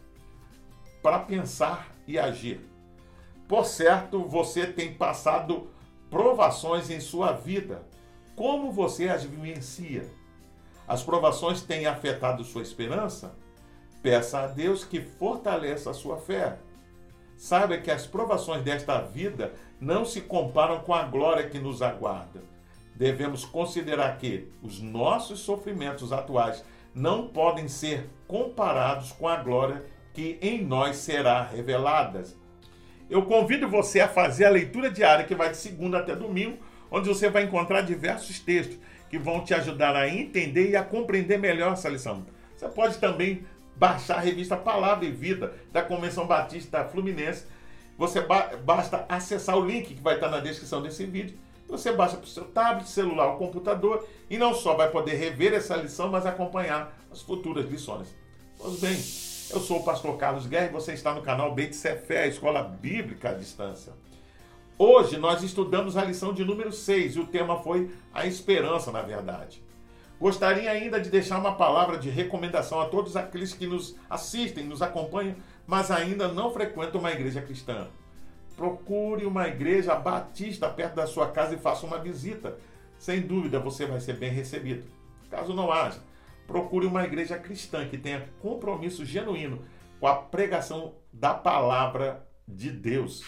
para 1.01 1.19
pensar 1.19 1.91
e 2.07 2.17
agir. 2.17 2.61
Por 3.45 3.65
certo, 3.65 4.23
você 4.23 4.65
tem 4.65 4.93
passado 4.93 5.69
provações 6.09 6.89
em 6.89 7.01
sua 7.01 7.33
vida. 7.33 7.83
Como 8.37 8.71
você 8.71 9.09
as 9.09 9.25
vivencia? 9.25 10.09
As 10.87 11.03
provações 11.03 11.61
têm 11.61 11.87
afetado 11.87 12.41
sua 12.45 12.61
esperança? 12.61 13.35
Peça 14.03 14.41
a 14.41 14.47
Deus 14.47 14.83
que 14.83 14.99
fortaleça 14.99 15.89
a 15.89 15.93
sua 15.93 16.17
fé. 16.17 16.57
Saiba 17.37 17.77
que 17.77 17.89
as 17.89 18.05
provações 18.05 18.61
desta 18.61 18.99
vida 18.99 19.53
não 19.79 20.03
se 20.03 20.19
comparam 20.19 20.79
com 20.79 20.93
a 20.93 21.03
glória 21.03 21.49
que 21.49 21.57
nos 21.57 21.81
aguarda. 21.81 22.41
Devemos 22.93 23.45
considerar 23.45 24.17
que 24.17 24.51
os 24.61 24.81
nossos 24.81 25.39
sofrimentos 25.39 26.11
atuais 26.11 26.63
não 26.93 27.29
podem 27.29 27.69
ser 27.69 28.09
comparados 28.27 29.13
com 29.13 29.25
a 29.25 29.37
glória 29.37 29.85
que 30.13 30.37
em 30.41 30.61
nós 30.61 30.97
será 30.97 31.41
revelada. 31.41 32.23
Eu 33.09 33.23
convido 33.23 33.69
você 33.69 34.01
a 34.01 34.07
fazer 34.07 34.45
a 34.45 34.49
leitura 34.49 34.91
diária 34.91 35.25
que 35.25 35.33
vai 35.33 35.49
de 35.49 35.57
segunda 35.57 35.99
até 35.99 36.13
domingo, 36.13 36.57
onde 36.91 37.07
você 37.07 37.29
vai 37.29 37.43
encontrar 37.43 37.81
diversos 37.81 38.37
textos 38.37 38.77
que 39.09 39.17
vão 39.17 39.43
te 39.45 39.53
ajudar 39.53 39.95
a 39.95 40.09
entender 40.09 40.71
e 40.71 40.75
a 40.75 40.83
compreender 40.83 41.39
melhor 41.39 41.71
essa 41.71 41.89
lição. 41.89 42.25
Você 42.55 42.67
pode 42.69 42.97
também 42.97 43.43
baixar 43.75 44.17
a 44.17 44.21
revista 44.21 44.55
Palavra 44.55 45.05
e 45.05 45.11
Vida 45.11 45.53
da 45.71 45.81
Convenção 45.81 46.27
Batista 46.27 46.83
Fluminense. 46.85 47.45
Você 47.97 48.21
ba 48.21 48.51
basta 48.63 49.05
acessar 49.07 49.57
o 49.57 49.65
link 49.65 49.93
que 49.93 50.01
vai 50.01 50.15
estar 50.15 50.29
na 50.29 50.39
descrição 50.39 50.81
desse 50.81 51.05
vídeo. 51.05 51.37
Você 51.67 51.91
baixa 51.91 52.17
para 52.17 52.25
o 52.25 52.27
seu 52.27 52.45
tablet, 52.45 52.89
celular 52.89 53.31
ou 53.31 53.37
computador 53.37 54.07
e 54.29 54.37
não 54.37 54.53
só 54.53 54.75
vai 54.75 54.89
poder 54.89 55.13
rever 55.13 55.53
essa 55.53 55.75
lição, 55.75 56.09
mas 56.09 56.25
acompanhar 56.25 56.97
as 57.11 57.21
futuras 57.21 57.69
lições. 57.69 58.15
Pois 58.57 58.79
bem, 58.79 58.93
eu 59.51 59.59
sou 59.59 59.79
o 59.79 59.83
pastor 59.83 60.17
Carlos 60.17 60.45
Guerra 60.45 60.67
e 60.67 60.71
você 60.71 60.93
está 60.93 61.13
no 61.13 61.21
canal 61.21 61.53
Beit 61.53 61.75
Fé, 61.75 62.27
escola 62.27 62.63
bíblica 62.63 63.29
à 63.29 63.33
distância. 63.33 63.93
Hoje 64.77 65.17
nós 65.17 65.43
estudamos 65.43 65.95
a 65.95 66.03
lição 66.03 66.33
de 66.33 66.43
número 66.43 66.71
6 66.71 67.15
e 67.15 67.19
o 67.19 67.27
tema 67.27 67.61
foi 67.61 67.91
a 68.13 68.25
esperança, 68.25 68.91
na 68.91 69.01
verdade. 69.01 69.61
Gostaria 70.23 70.71
ainda 70.71 71.01
de 71.01 71.09
deixar 71.09 71.37
uma 71.37 71.55
palavra 71.55 71.97
de 71.97 72.09
recomendação 72.09 72.79
a 72.79 72.85
todos 72.85 73.17
aqueles 73.17 73.53
que 73.53 73.67
nos 73.67 73.97
assistem, 74.09 74.63
nos 74.63 74.81
acompanham, 74.81 75.35
mas 75.67 75.91
ainda 75.91 76.29
não 76.29 76.49
frequentam 76.53 77.01
uma 77.01 77.11
igreja 77.11 77.41
cristã. 77.41 77.89
Procure 78.55 79.25
uma 79.25 79.49
igreja 79.49 79.93
batista 79.95 80.69
perto 80.69 80.95
da 80.95 81.05
sua 81.05 81.29
casa 81.29 81.55
e 81.55 81.57
faça 81.57 81.85
uma 81.85 81.97
visita. 81.99 82.57
Sem 82.97 83.19
dúvida 83.19 83.59
você 83.59 83.85
vai 83.85 83.99
ser 83.99 84.13
bem 84.13 84.31
recebido. 84.31 84.85
Caso 85.29 85.53
não 85.53 85.69
haja, 85.69 85.99
procure 86.47 86.85
uma 86.85 87.03
igreja 87.03 87.37
cristã 87.37 87.85
que 87.85 87.97
tenha 87.97 88.25
compromisso 88.41 89.03
genuíno 89.03 89.59
com 89.99 90.07
a 90.07 90.15
pregação 90.15 90.93
da 91.11 91.33
palavra 91.33 92.25
de 92.47 92.71
Deus. 92.71 93.25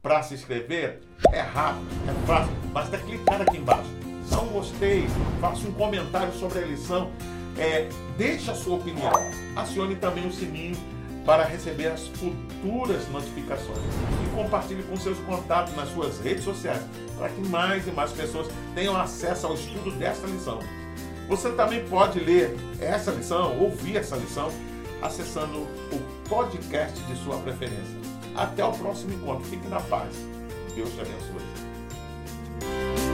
Para 0.00 0.22
se 0.22 0.34
inscrever 0.34 1.00
é 1.32 1.40
rápido, 1.40 1.88
é 2.08 2.24
fácil, 2.24 2.54
basta 2.72 2.98
clicar 2.98 3.42
aqui 3.42 3.56
embaixo 3.56 4.05
um 4.34 4.48
gostei, 4.48 5.06
faça 5.40 5.66
um 5.66 5.72
comentário 5.72 6.32
sobre 6.34 6.58
a 6.58 6.62
lição, 6.62 7.10
é, 7.58 7.88
deixe 8.16 8.50
a 8.50 8.54
sua 8.54 8.76
opinião, 8.76 9.12
acione 9.54 9.96
também 9.96 10.26
o 10.26 10.32
sininho 10.32 10.76
para 11.24 11.44
receber 11.44 11.88
as 11.88 12.06
futuras 12.08 13.08
notificações 13.08 13.78
e 14.24 14.36
compartilhe 14.36 14.82
com 14.84 14.96
seus 14.96 15.18
contatos 15.20 15.74
nas 15.74 15.88
suas 15.92 16.20
redes 16.20 16.44
sociais 16.44 16.82
para 17.18 17.28
que 17.28 17.40
mais 17.48 17.86
e 17.86 17.90
mais 17.90 18.12
pessoas 18.12 18.48
tenham 18.74 18.96
acesso 18.96 19.46
ao 19.46 19.54
estudo 19.54 19.90
desta 19.92 20.26
lição. 20.26 20.60
Você 21.28 21.50
também 21.50 21.84
pode 21.88 22.20
ler 22.20 22.56
essa 22.80 23.10
lição, 23.10 23.58
ouvir 23.58 23.96
essa 23.96 24.16
lição, 24.16 24.48
acessando 25.02 25.58
o 25.58 26.28
podcast 26.28 26.98
de 27.02 27.16
sua 27.24 27.38
preferência. 27.38 27.96
Até 28.36 28.64
o 28.64 28.72
próximo 28.72 29.14
encontro. 29.14 29.44
Fique 29.44 29.66
na 29.66 29.80
paz. 29.80 30.14
Deus 30.74 30.90
te 30.90 31.00
abençoe. 31.00 33.05